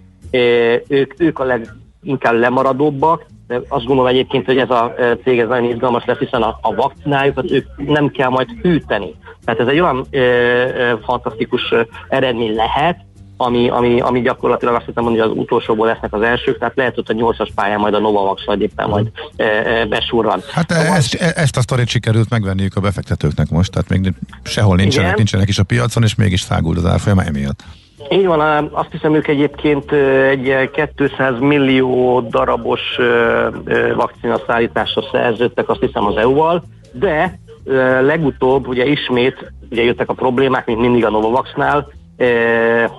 ők, 0.88 1.14
ők 1.18 1.38
a 1.38 1.44
leginkább 1.44 2.34
lemaradóbbak, 2.34 3.26
de 3.46 3.60
azt 3.68 3.84
gondolom 3.84 4.10
egyébként, 4.10 4.46
hogy 4.46 4.58
ez 4.58 4.70
a 4.70 4.94
cég 5.24 5.38
ez 5.38 5.48
nagyon 5.48 5.70
izgalmas 5.70 6.04
lesz, 6.04 6.18
hiszen 6.18 6.42
a, 6.42 6.58
a 6.60 6.74
vakcinájukat 6.74 7.50
ők 7.50 7.66
nem 7.76 8.08
kell 8.08 8.28
majd 8.28 8.48
hűteni. 8.62 9.14
Tehát 9.44 9.60
ez 9.60 9.66
egy 9.66 9.80
olyan 9.80 10.06
ö, 10.10 10.18
ö, 10.18 10.92
fantasztikus 11.04 11.74
eredmény 12.08 12.54
lehet, 12.54 13.04
ami, 13.36 13.68
ami, 13.68 14.00
ami 14.00 14.20
gyakorlatilag 14.20 14.74
azt 14.74 14.84
hiszem 14.84 15.02
mondani, 15.02 15.28
hogy 15.28 15.36
az 15.36 15.42
utolsóból 15.42 15.86
lesznek 15.86 16.12
az 16.12 16.22
elsők, 16.22 16.58
tehát 16.58 16.76
lehet, 16.76 16.94
hogy 16.94 17.04
a 17.08 17.12
nyolcas 17.12 17.52
pályán 17.54 17.80
majd 17.80 17.94
a 17.94 17.98
Novavax 17.98 18.44
vagy 18.44 18.60
éppen 18.60 18.88
majd 18.88 19.10
e, 19.36 19.44
e, 19.44 19.86
besurran. 19.86 20.42
Hát 20.52 20.70
szóval... 20.70 20.96
ezt, 20.96 21.14
ezt 21.14 21.56
a 21.56 21.60
sztorit 21.60 21.88
sikerült 21.88 22.30
megvenniük 22.30 22.76
a 22.76 22.80
befektetőknek 22.80 23.50
most, 23.50 23.70
tehát 23.70 23.88
még 23.88 24.12
sehol 24.42 24.76
nincsenek, 24.76 25.06
Igen. 25.06 25.16
nincsenek 25.16 25.48
is 25.48 25.58
a 25.58 25.62
piacon, 25.62 26.02
és 26.02 26.14
mégis 26.14 26.40
szágult 26.40 26.76
az 26.76 26.86
árfolyama 26.86 27.22
emiatt. 27.22 27.64
Így 28.10 28.26
van, 28.26 28.68
azt 28.72 28.90
hiszem 28.90 29.14
ők 29.14 29.28
egyébként 29.28 29.92
egy 30.30 30.70
200 30.96 31.38
millió 31.38 32.20
darabos 32.20 32.80
vakcina 33.94 34.40
szállításra 34.46 35.02
szerződtek, 35.12 35.68
azt 35.68 35.80
hiszem 35.80 36.04
az 36.04 36.16
EU-val, 36.16 36.64
de 36.92 37.38
legutóbb 38.00 38.68
ugye 38.68 38.84
ismét 38.84 39.52
ugye 39.70 39.82
jöttek 39.82 40.08
a 40.08 40.14
problémák, 40.14 40.66
mint 40.66 40.80
mindig 40.80 41.04
a 41.04 41.10
Novavaxnál, 41.10 41.88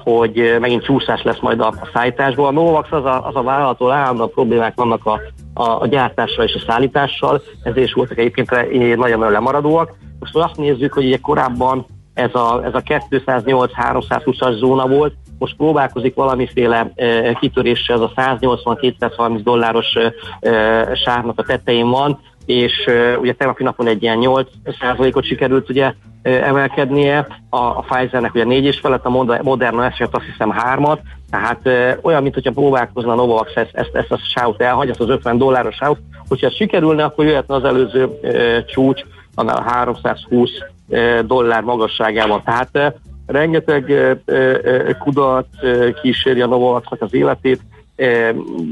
hogy 0.03 0.56
megint 0.60 0.84
csúszás 0.84 1.23
lesz 1.23 1.39
majd 1.39 1.60
a, 1.60 1.73
szállításból. 1.93 2.47
A 2.47 2.51
Novavax 2.51 2.91
az 2.91 3.06
a, 3.06 3.27
az 3.27 3.36
a 3.36 3.43
vállalatól 3.43 3.91
állandóan 3.91 4.32
problémák 4.32 4.75
vannak 4.75 5.06
a, 5.06 5.19
a, 5.53 5.82
a 5.82 5.88
gyártással 5.88 6.45
és 6.45 6.53
a 6.53 6.71
szállítással, 6.71 7.41
ezért 7.63 7.88
is 7.88 7.93
voltak 7.93 8.17
egyébként 8.17 8.49
nagyon-nagyon 8.95 9.32
lemaradóak. 9.32 9.95
Most 10.19 10.36
azt 10.36 10.58
nézzük, 10.58 10.93
hogy 10.93 11.06
ugye 11.06 11.17
korábban 11.17 11.86
ez 12.13 12.36
a, 12.36 12.62
ez 12.63 12.73
a 12.73 12.82
208-320-as 12.82 14.58
zóna 14.58 14.88
volt, 14.88 15.13
most 15.39 15.56
próbálkozik 15.56 16.15
valamiféle 16.15 16.91
e, 16.95 17.34
kitöréssel, 17.34 17.95
ez 17.95 18.01
a 18.01 18.12
180-230 18.15 19.39
dolláros 19.43 19.95
e, 19.95 20.13
e, 20.49 20.95
sárnak 20.95 21.39
a 21.39 21.43
tetején 21.43 21.89
van, 21.89 22.19
és 22.47 22.88
uh, 22.88 23.19
ugye 23.19 23.34
tegnapi 23.34 23.63
napon 23.63 23.88
egy 23.88 24.03
ilyen 24.03 24.17
8 24.17 24.49
ot 24.97 25.23
sikerült 25.23 25.69
ugye 25.69 25.93
emelkednie, 26.28 27.28
a, 27.50 27.58
a 27.58 27.86
Pfizernek 27.88 28.34
ugye 28.34 28.44
4 28.44 28.66
és 28.66 28.80
felett, 28.80 29.06
a 29.06 29.42
Moderna 29.42 29.86
eset 29.86 30.16
azt 30.16 30.26
hiszem 30.26 30.50
3 30.50 31.00
tehát 31.30 31.60
olyan, 32.02 32.22
mint 32.22 32.34
hogyha 32.34 32.52
próbálkozna 32.52 33.12
a 33.12 33.16
Novavax 33.16 33.56
ezt, 33.56 33.70
ezt, 33.74 33.96
ezt 33.96 34.12
a 34.12 34.20
sávot 34.34 34.62
elhagy, 34.62 34.90
ezt 34.90 35.00
az 35.00 35.10
50 35.10 35.38
dolláros 35.38 35.76
sávot, 35.76 36.00
hogyha 36.28 36.50
sikerülne, 36.50 37.04
akkor 37.04 37.26
jöhetne 37.26 37.56
az 37.56 37.63
előző 37.63 38.06
uh, 38.06 38.66
csúcs, 38.66 39.02
annál 39.36 39.63
320 39.68 40.50
uh, 40.88 41.20
dollár 41.20 41.63
magasságában. 41.63 42.44
Tehát 42.44 42.70
uh, 42.74 42.86
rengeteg 43.26 43.86
uh, 43.90 44.12
uh, 44.28 44.98
kudat 44.98 45.48
uh, 45.62 46.02
kíséri 46.02 46.42
a 46.42 46.48
Novavaxnak 46.48 47.02
az 47.02 47.13
életét, 47.13 47.62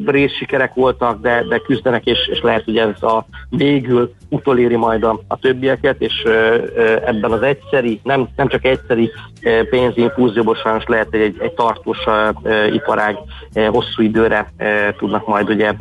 részsikerek 0.05 0.73
voltak, 0.73 1.21
de, 1.21 1.43
de 1.49 1.57
küzdenek, 1.57 2.05
és, 2.05 2.27
és 2.31 2.41
lehet, 2.41 2.63
hogy 2.63 2.77
ez 2.77 3.03
a 3.03 3.25
végül 3.49 4.13
utoléri 4.29 4.75
majd 4.75 5.03
a, 5.03 5.21
a 5.27 5.37
többieket, 5.37 6.01
és 6.01 6.23
ebben 7.05 7.31
az 7.31 7.41
egyszeri, 7.41 7.99
nem, 8.03 8.27
nem 8.35 8.47
csak 8.47 8.65
egyszeri 8.65 9.11
pénzinfúzióból 9.69 10.55
sajnos 10.55 10.83
lehet, 10.85 11.07
hogy 11.11 11.19
egy, 11.19 11.35
egy 11.39 11.51
tartós 11.51 11.97
iparág 12.73 13.17
hosszú 13.67 14.01
időre 14.01 14.53
tudnak 14.97 15.27
majd 15.27 15.49
ugye 15.49 15.73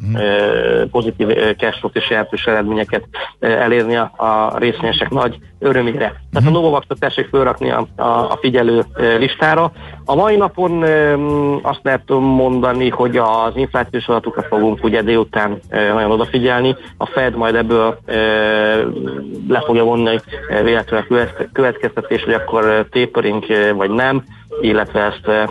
pozitív 0.91 1.29
cashflow 1.57 1.91
és 1.93 2.11
jelentős 2.11 2.45
eredményeket 2.45 3.05
elérni 3.41 3.97
a, 3.97 4.13
a 4.17 4.59
részvényesek 4.59 5.11
nagy 5.11 5.39
örömére. 5.59 5.99
Tehát 5.99 6.21
a 6.33 6.41
mhm. 6.41 6.53
Novavax-ot 6.53 6.99
tessék 6.99 7.29
fölrakni 7.29 7.71
a, 7.71 7.87
a, 7.97 8.03
a 8.03 8.39
figyelő 8.41 8.85
listára. 9.19 9.73
A 10.07 10.15
mai 10.15 10.37
napon 10.37 10.83
azt 11.63 11.81
lehet 11.83 12.09
mondani, 12.09 12.89
hogy 12.89 13.17
az 13.17 13.53
inflációs 13.55 14.09
adatokra 14.09 14.43
fogunk 14.43 14.85
ugye 14.85 15.03
délután 15.03 15.59
nagyon 15.71 16.11
odafigyelni. 16.11 16.77
A 16.97 17.07
Fed 17.07 17.37
majd 17.37 17.55
ebből 17.55 17.99
le 19.49 19.61
fogja 19.67 19.85
vonni 19.85 20.21
véletlenül 20.63 21.29
következtetés, 21.53 22.25
hogy 22.25 22.35
akkor 22.35 22.87
tapering 22.91 23.45
vagy 23.77 23.91
nem, 23.91 24.25
illetve 24.61 25.01
ezt 25.01 25.51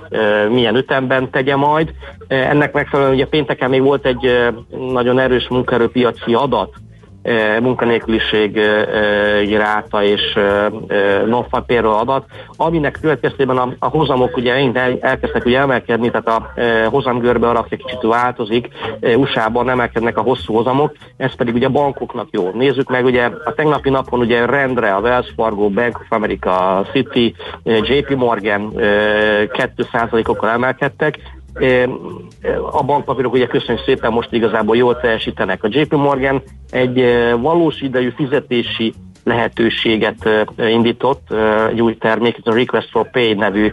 milyen 0.50 0.76
ütemben 0.76 1.30
tegye 1.30 1.56
majd. 1.56 1.92
Ennek 2.28 2.74
megfelelően 2.74 3.16
ugye 3.16 3.28
pénteken 3.28 3.70
még 3.70 3.82
volt 3.82 4.06
egy 4.06 4.54
nagyon 4.92 5.20
erős 5.20 5.48
munkaerőpiaci 5.48 6.34
adat, 6.34 6.74
munkanélküliség 7.60 8.60
ráta 9.58 10.04
és 10.04 10.40
non-papírról 11.26 11.94
adat, 11.94 12.26
aminek 12.58 12.98
következtében 13.02 13.58
a, 13.58 13.74
a 13.80 13.88
hozamok 13.88 14.38
ugye 14.38 14.54
el, 14.74 14.98
elkezdtek 15.02 15.46
ugye 15.46 15.60
emelkedni, 15.60 16.12
tehát 16.12 16.28
a 16.28 16.52
hozamgörbe 16.90 17.50
alakja 17.50 17.78
kicsit 17.78 18.02
változik, 18.02 18.68
USA-ban 19.16 19.70
emelkednek 19.70 20.18
a 20.18 20.22
hosszú 20.22 20.54
hozamok, 20.54 20.96
ez 21.18 21.36
pedig 21.36 21.54
ugye 21.54 21.66
a 21.66 21.70
bankoknak 21.70 22.28
jó. 22.32 22.52
Nézzük 22.54 22.90
meg, 22.90 23.06
ugye 23.06 23.30
a 23.46 23.54
tegnapi 23.54 23.90
napon 23.90 24.20
ugye 24.20 24.46
rendre 24.46 24.94
a 24.96 25.00
Wells 25.00 25.34
Fargo, 25.36 25.70
Bank 25.70 26.00
of 26.00 26.12
America, 26.12 26.86
City, 26.92 27.36
JP 27.64 28.16
Morgan 28.16 28.72
2%-okkal 28.76 30.50
emelkedtek, 30.50 31.20
a 32.72 32.84
bankpapírok 32.84 33.34
ugye 33.34 33.48
köszönjük 33.48 33.86
szépen 33.86 34.12
most 34.12 34.32
igazából 34.32 34.78
jól 34.78 35.00
teljesítenek. 35.00 35.64
A 35.64 35.68
JP 35.72 35.92
Morgan 35.94 36.42
egy 36.70 37.06
valós 37.40 37.82
idejű 37.82 38.10
fizetési 38.10 38.94
lehetőséget 39.24 40.48
indított, 40.58 41.34
egy 41.70 41.82
új 41.82 41.98
termék, 41.98 42.38
ez 42.38 42.54
a 42.54 42.56
Request 42.56 42.90
for 42.90 43.10
Pay 43.12 43.34
nevű 43.34 43.72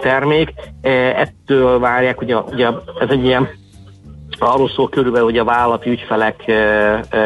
termék. 0.00 0.52
Ettől 1.16 1.78
várják, 1.78 2.20
ugye, 2.20 2.36
ugye 2.36 2.68
ez 3.00 3.08
egy 3.08 3.24
ilyen 3.24 3.48
arról 4.38 4.68
szól 4.68 4.88
körülbelül, 4.88 5.26
hogy 5.26 5.38
a 5.38 5.44
vállalati 5.44 5.90
ügyfelek 5.90 6.44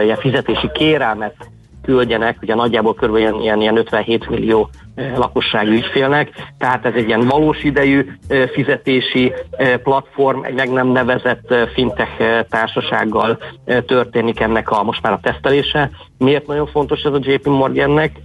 ilyen 0.03 0.17
fizetési 0.17 0.71
kérelmet 0.73 1.35
küldjenek, 1.83 2.39
ugye 2.43 2.55
nagyjából 2.55 2.95
kb. 2.95 3.17
Ilyen, 3.17 3.41
ilyen, 3.41 3.61
ilyen 3.61 3.77
57 3.77 4.29
millió 4.29 4.71
lakossági 5.17 5.71
ügyfélnek, 5.71 6.31
tehát 6.59 6.85
ez 6.85 6.93
egy 6.95 7.07
ilyen 7.07 7.27
valós 7.27 7.63
idejű 7.63 8.07
fizetési 8.53 9.33
platform, 9.83 10.43
egy 10.43 10.55
meg 10.55 10.73
nem 10.73 10.87
nevezett 10.87 11.55
fintech 11.75 12.45
társasággal 12.49 13.39
történik 13.87 14.41
ennek 14.41 14.71
a 14.71 14.83
most 14.83 15.03
már 15.03 15.13
a 15.13 15.21
tesztelése. 15.23 15.91
Miért 16.19 16.47
nagyon 16.47 16.67
fontos 16.67 17.03
ez 17.03 17.13
a 17.13 17.19
JP 17.21 17.47
Morgannek? 17.47 18.21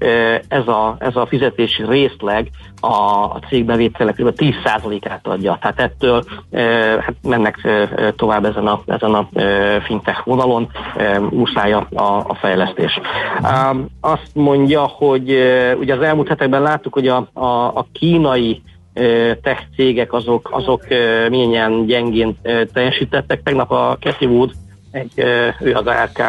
Ez 0.48 0.68
a, 0.68 0.96
ez 1.00 1.16
a 1.16 1.26
fizetési 1.26 1.84
részleg 1.88 2.50
a, 2.80 2.88
a 3.24 3.40
cégbevételek 3.50 4.16
kb. 4.16 4.34
10%-át 4.36 5.28
adja. 5.28 5.58
Tehát 5.62 5.80
ettől 5.80 6.24
hát 7.00 7.14
mennek 7.22 7.68
tovább 8.16 8.46
ezen 8.46 8.68
a, 8.68 8.82
ezen 8.86 9.14
a 9.14 9.28
fintech 9.86 10.26
vonalon, 10.26 10.70
muszáj 11.30 11.74
a, 11.74 11.88
a 12.28 12.38
fejlesztés. 12.40 13.00
Azt 14.02 14.32
mondja, 14.34 14.82
hogy 14.82 15.30
ugye 15.80 15.96
az 15.96 16.02
elmúlt 16.02 16.28
hetekben 16.28 16.59
évben 16.60 16.72
láttuk, 16.72 16.94
hogy 16.94 17.08
a, 17.08 17.30
a, 17.34 17.78
a 17.78 17.88
kínai 17.92 18.62
tech 19.42 19.64
cégek 19.76 20.14
azok, 20.14 20.50
azok 20.52 20.88
milyen 21.30 21.86
gyengén 21.86 22.38
teljesítettek. 22.74 23.44
Tegnap 23.44 23.72
a 23.72 23.98
Cathy 24.00 24.26
Wood, 24.26 24.52
egy, 24.92 25.12
ő 25.60 25.74
az 25.74 25.86
ARK 25.86 26.22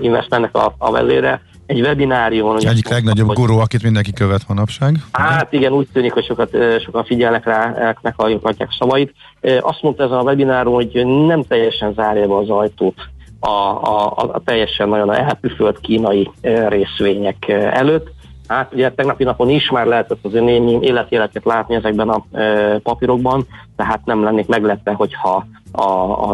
investmentnek 0.00 0.54
a, 0.54 0.74
a 0.78 0.90
vezére, 0.90 1.40
egy 1.66 1.80
webinárión. 1.80 2.66
Egyik 2.66 2.88
legnagyobb 2.88 3.26
hogy, 3.26 3.36
gurú, 3.36 3.58
akit 3.58 3.82
mindenki 3.82 4.12
követ 4.12 4.48
manapság. 4.48 4.96
Hát 5.12 5.52
igen, 5.52 5.72
úgy 5.72 5.88
tűnik, 5.92 6.12
hogy 6.12 6.24
sokat, 6.24 6.56
sokan 6.84 7.04
figyelnek 7.04 7.44
rá, 7.44 7.94
meghallgatják 8.02 8.68
szavait. 8.78 9.14
Azt 9.60 9.82
mondta 9.82 10.04
ez 10.04 10.10
a 10.10 10.22
webináron, 10.22 10.74
hogy 10.74 11.06
nem 11.26 11.42
teljesen 11.42 11.92
zárja 11.92 12.26
be 12.26 12.36
az 12.36 12.50
ajtót 12.50 12.94
a, 13.40 13.48
a, 13.48 14.12
a, 14.16 14.30
a 14.32 14.42
teljesen 14.44 14.88
nagyon 14.88 15.14
elpüfölt 15.14 15.80
kínai 15.80 16.30
részvények 16.68 17.48
előtt. 17.48 18.13
Hát 18.48 18.72
ugye 18.72 18.90
tegnapi 18.90 19.24
napon 19.24 19.48
is 19.48 19.70
már 19.70 19.86
lehetett 19.86 20.18
az 20.22 20.32
némi 20.32 20.78
életéleket 20.80 21.44
látni 21.44 21.74
ezekben 21.74 22.08
a 22.08 22.24
e, 22.32 22.78
papírokban, 22.78 23.46
tehát 23.76 24.04
nem 24.04 24.22
lennék 24.22 24.46
meglepve, 24.46 24.92
hogyha 24.92 25.46
a, 25.72 25.82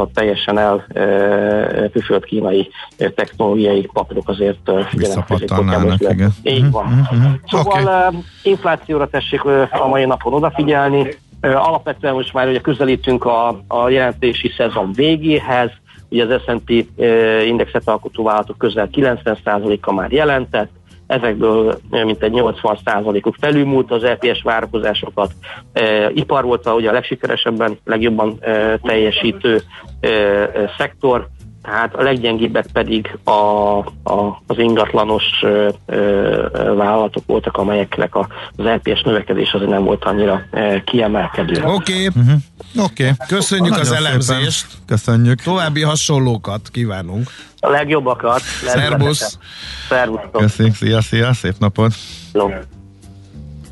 a 0.00 0.08
teljesen 0.14 0.58
elpüfölt 0.58 2.22
e, 2.22 2.26
kínai 2.26 2.70
technológiai 2.96 3.88
papírok 3.92 4.28
azért 4.28 4.68
e, 4.68 4.84
figyelemkezik. 4.84 5.50
igen. 5.98 6.30
Így 6.42 6.70
van. 6.70 6.86
Mm-hmm. 6.86 7.32
Szóval 7.46 7.82
okay. 7.82 8.20
inflációra 8.42 9.08
tessék 9.08 9.44
a 9.70 9.86
mai 9.88 10.04
napon 10.04 10.32
odafigyelni. 10.32 11.14
Alapvetően 11.40 12.14
most 12.14 12.32
már 12.32 12.48
ugye 12.48 12.60
közelítünk 12.60 13.24
a, 13.24 13.60
a 13.66 13.88
jelentési 13.88 14.52
szezon 14.56 14.92
végéhez, 14.92 15.70
ugye 16.08 16.24
az 16.24 16.42
S&P 16.46 16.70
indexet 17.46 17.88
alkotó 17.88 18.24
vállalatok 18.24 18.58
közel 18.58 18.88
90%-a 18.92 19.92
már 19.92 20.12
jelentett, 20.12 20.70
ezekből 21.10 21.78
mintegy 21.90 22.32
80%-uk 22.34 23.34
felülmúlt 23.40 23.90
az 23.90 24.04
EPS 24.04 24.42
várakozásokat. 24.42 25.32
E, 25.72 26.10
ipar 26.14 26.44
volt 26.44 26.66
a, 26.66 26.74
ugye 26.74 26.88
a 26.88 26.92
legsikeresebben, 26.92 27.78
legjobban 27.84 28.36
e, 28.40 28.78
teljesítő 28.78 29.62
e, 30.00 30.10
szektor, 30.78 31.28
tehát 31.62 31.94
a 31.94 32.02
leggyengébbek 32.02 32.66
pedig 32.72 33.18
a, 33.24 33.30
a, 33.30 34.42
az 34.46 34.58
ingatlanos 34.58 35.24
ö, 35.42 35.68
ö, 35.86 36.74
vállalatok 36.76 37.26
voltak, 37.26 37.56
amelyeknek 37.56 38.14
a, 38.14 38.28
az 38.56 38.64
LPS 38.64 39.02
növekedés 39.02 39.52
azért 39.52 39.70
nem 39.70 39.84
volt 39.84 40.04
annyira 40.04 40.42
ö, 40.50 40.76
kiemelkedő. 40.84 41.62
Oké, 41.62 41.72
okay. 41.72 42.06
uh-huh. 42.06 42.40
oké. 42.84 43.02
Okay. 43.02 43.26
Köszönjük 43.28 43.68
Nagyon 43.68 43.84
az 43.84 43.92
elemzést. 43.92 44.66
Szépen. 44.68 44.84
Köszönjük. 44.86 45.42
További 45.42 45.82
hasonlókat 45.82 46.68
kívánunk. 46.72 47.30
A 47.60 47.68
legjobbakat. 47.68 48.40
Szerbusz. 48.64 49.38
Szervusztok. 49.88 50.40
Köszönjük, 50.40 50.74
szia, 50.74 51.00
szia, 51.00 51.32
szép 51.32 51.54
napot. 51.58 51.92
Jó. 52.32 52.50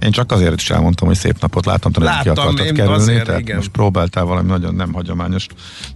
Én 0.01 0.11
csak 0.11 0.33
azért 0.33 0.61
is 0.61 0.71
elmondtam, 0.71 1.07
hogy 1.07 1.17
szép 1.17 1.41
napot 1.41 1.67
láttam, 1.67 1.93
hogy 1.95 2.05
ki 2.23 2.29
akartad 2.29 2.67
kerülni, 2.67 2.93
azért, 2.93 3.25
tehát 3.25 3.41
igen. 3.41 3.57
most 3.57 3.69
próbáltál 3.69 4.25
valami 4.25 4.49
nagyon 4.49 4.75
nem 4.75 4.93
hagyományos 4.93 5.47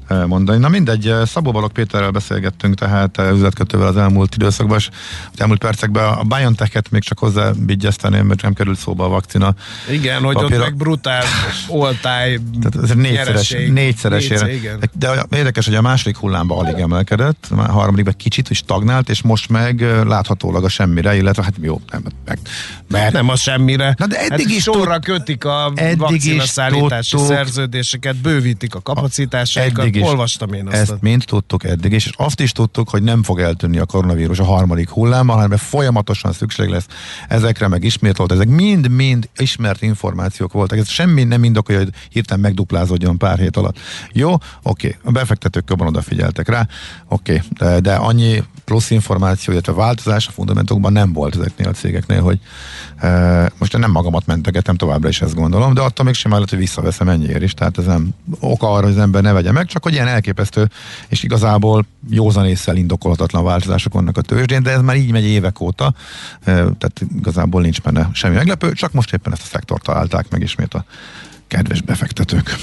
eh, 0.06 0.26
mondani. 0.26 0.58
Na 0.58 0.68
mindegy, 0.68 1.08
eh, 1.08 1.26
Szabó 1.26 1.50
Balog 1.50 1.72
Péterrel 1.72 2.10
beszélgettünk, 2.10 2.74
tehát 2.74 3.18
eh, 3.18 3.32
üzletkötővel 3.32 3.86
az 3.86 3.96
elmúlt 3.96 4.34
időszakban, 4.34 4.78
és 4.78 4.88
az 5.32 5.40
elmúlt 5.40 5.58
percekben 5.58 6.04
a 6.04 6.22
BioNTech-et 6.22 6.90
még 6.90 7.02
csak 7.02 7.18
hozzá 7.18 7.50
vigyezteném, 7.66 8.26
mert 8.26 8.42
nem 8.42 8.52
került 8.52 8.78
szóba 8.78 9.04
a 9.04 9.08
vakcina. 9.08 9.54
Igen, 9.90 10.22
hogy 10.22 10.34
Papíra- 10.34 10.58
ott 10.58 10.64
meg 10.64 10.76
brutál 10.76 11.24
oltály 11.68 12.38
Tehát 12.62 12.90
ez 12.90 12.96
négyszeres, 12.96 13.50
nyereség. 13.50 13.72
Négyszer, 13.72 14.48
igen. 14.48 14.78
De 14.98 15.26
érdekes, 15.30 15.66
hogy 15.66 15.74
a 15.74 15.82
második 15.82 16.16
hullámban 16.16 16.66
alig 16.66 16.78
emelkedett, 16.78 17.46
a 17.56 17.72
harmadikban 17.72 18.14
kicsit 18.16 18.50
is 18.50 18.56
stagnált, 18.56 19.08
és 19.08 19.22
most 19.22 19.48
meg 19.48 19.80
láthatólag 20.06 20.64
a 20.64 20.68
semmire, 20.68 21.16
illetve 21.16 21.42
hát 21.42 21.54
jó, 21.60 21.80
nem, 21.90 22.02
meg, 22.24 22.38
mert 22.88 23.12
Nem 23.12 23.28
a 23.28 23.36
semmire. 23.36 23.91
Na 23.96 24.06
de 24.06 24.18
eddig 24.18 24.46
hát 24.46 24.56
is 24.56 24.62
sorra 24.62 24.98
kötik 24.98 25.44
a 25.44 25.72
eddig 25.74 25.98
vakcina 25.98 26.42
is 26.42 26.48
szállítási 26.48 27.10
tudtuk. 27.10 27.28
szerződéseket, 27.28 28.16
bővítik 28.16 28.74
a 28.74 28.80
kapacitásaikat. 28.80 29.78
eddig 29.84 29.96
is. 29.96 30.02
Olvastam 30.02 30.52
én 30.52 30.66
azt. 30.66 30.76
Ezt 30.76 31.00
mind 31.00 31.24
tudtuk 31.24 31.64
eddig, 31.64 31.92
is, 31.92 32.06
és 32.06 32.12
azt 32.16 32.40
is 32.40 32.52
tudtuk, 32.52 32.88
hogy 32.88 33.02
nem 33.02 33.22
fog 33.22 33.40
eltűnni 33.40 33.78
a 33.78 33.84
koronavírus 33.84 34.38
a 34.38 34.44
harmadik 34.44 34.88
hullámmal, 34.88 35.36
hanem 35.36 35.56
folyamatosan 35.56 36.32
szükség 36.32 36.68
lesz 36.68 36.86
ezekre, 37.28 37.68
meg 37.68 37.84
ismételt, 37.84 38.32
ezek 38.32 38.48
mind-mind 38.48 39.28
ismert 39.36 39.82
információk 39.82 40.52
voltak. 40.52 40.78
Ez 40.78 40.88
semmi 40.88 41.24
nem 41.24 41.44
indokolja, 41.44 41.80
hogy 41.80 41.92
hirtelen 42.08 42.42
megduplázódjon 42.42 43.18
pár 43.18 43.38
hét 43.38 43.56
alatt. 43.56 43.78
Jó, 44.12 44.34
oké, 44.62 44.96
a 45.02 45.10
befektetők 45.10 45.64
jobban 45.68 45.86
odafigyeltek 45.86 46.48
rá, 46.48 46.66
oké, 47.08 47.42
de, 47.58 47.80
de 47.80 47.94
annyi 47.94 48.42
plusz 48.64 48.90
információ, 48.90 49.52
illetve 49.52 49.72
változás 49.72 50.26
a 50.26 50.30
fundamentumokban 50.30 50.92
nem 50.92 51.12
volt 51.12 51.34
ezeknél 51.34 51.68
a 51.68 51.72
cégeknél, 51.72 52.22
hogy 52.22 52.38
e, 52.96 53.52
most 53.58 53.74
nem 53.82 53.90
magamat 53.90 54.26
mentegetem, 54.26 54.76
továbbra 54.76 55.08
is 55.08 55.22
ezt 55.22 55.34
gondolom, 55.34 55.74
de 55.74 55.80
attól 55.80 56.04
még 56.04 56.14
simán 56.14 56.34
lehet, 56.34 56.50
hogy 56.50 56.58
visszaveszem 56.58 57.08
ennyiért 57.08 57.42
is, 57.42 57.54
tehát 57.54 57.78
ez 57.78 57.84
nem 57.84 58.14
oka 58.40 58.72
arra, 58.72 58.82
hogy 58.82 58.92
az 58.92 58.98
ember 58.98 59.22
ne 59.22 59.32
vegye 59.32 59.52
meg, 59.52 59.66
csak 59.66 59.82
hogy 59.82 59.92
ilyen 59.92 60.06
elképesztő, 60.06 60.70
és 61.08 61.22
igazából 61.22 61.86
józan 62.10 62.46
észsel 62.46 62.76
indokolhatatlan 62.76 63.44
változások 63.44 63.92
vannak 63.92 64.16
a 64.16 64.20
tőzsdén, 64.20 64.62
de 64.62 64.70
ez 64.70 64.80
már 64.80 64.96
így 64.96 65.12
megy 65.12 65.24
évek 65.24 65.60
óta, 65.60 65.94
tehát 66.44 67.02
igazából 67.18 67.60
nincs 67.60 67.80
benne 67.80 68.08
semmi 68.12 68.34
meglepő, 68.34 68.72
csak 68.72 68.92
most 68.92 69.12
éppen 69.12 69.32
ezt 69.32 69.42
a 69.42 69.46
szektort 69.46 69.82
találták 69.82 70.30
meg 70.30 70.42
ismét 70.42 70.74
a 70.74 70.84
kedves 71.52 71.80
befektetők. 71.80 72.54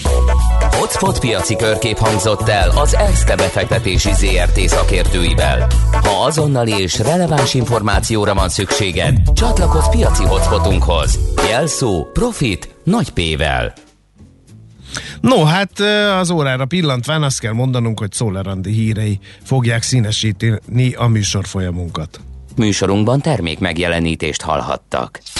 Hotspot 0.60 1.20
piaci 1.20 1.56
körkép 1.56 1.98
hangzott 1.98 2.50
el 2.50 2.70
az 2.70 2.96
ESZTE 2.96 3.36
befektetési 3.36 4.10
ZRT 4.14 4.60
szakértőivel. 4.60 5.68
Ha 5.92 6.24
azonnali 6.26 6.72
és 6.72 7.00
releváns 7.00 7.54
információra 7.54 8.34
van 8.34 8.50
szükséged, 8.50 9.18
csatlakozz 9.34 9.88
piaci 9.88 10.24
hotspotunkhoz. 10.24 11.20
Jelszó 11.50 12.06
Profit 12.14 12.76
nagy 12.84 13.10
P-vel. 13.10 13.74
No, 15.22 15.44
hát 15.44 15.80
az 16.20 16.30
órára 16.30 16.66
pillantván 16.66 17.24
azt 17.24 17.40
kell 17.40 17.54
mondanunk, 17.54 18.00
hogy 18.00 18.12
Szóler 18.12 18.48
Andi 18.48 18.72
hírei 18.72 19.20
fogják 19.44 19.82
színesíteni 19.82 20.94
a 20.94 21.08
műsor 21.08 21.46
folyamunkat. 21.46 22.20
Műsorunkban 22.56 23.22
termék 23.22 23.60
megjelenítést 23.60 24.42
hallhattak. 24.42 25.20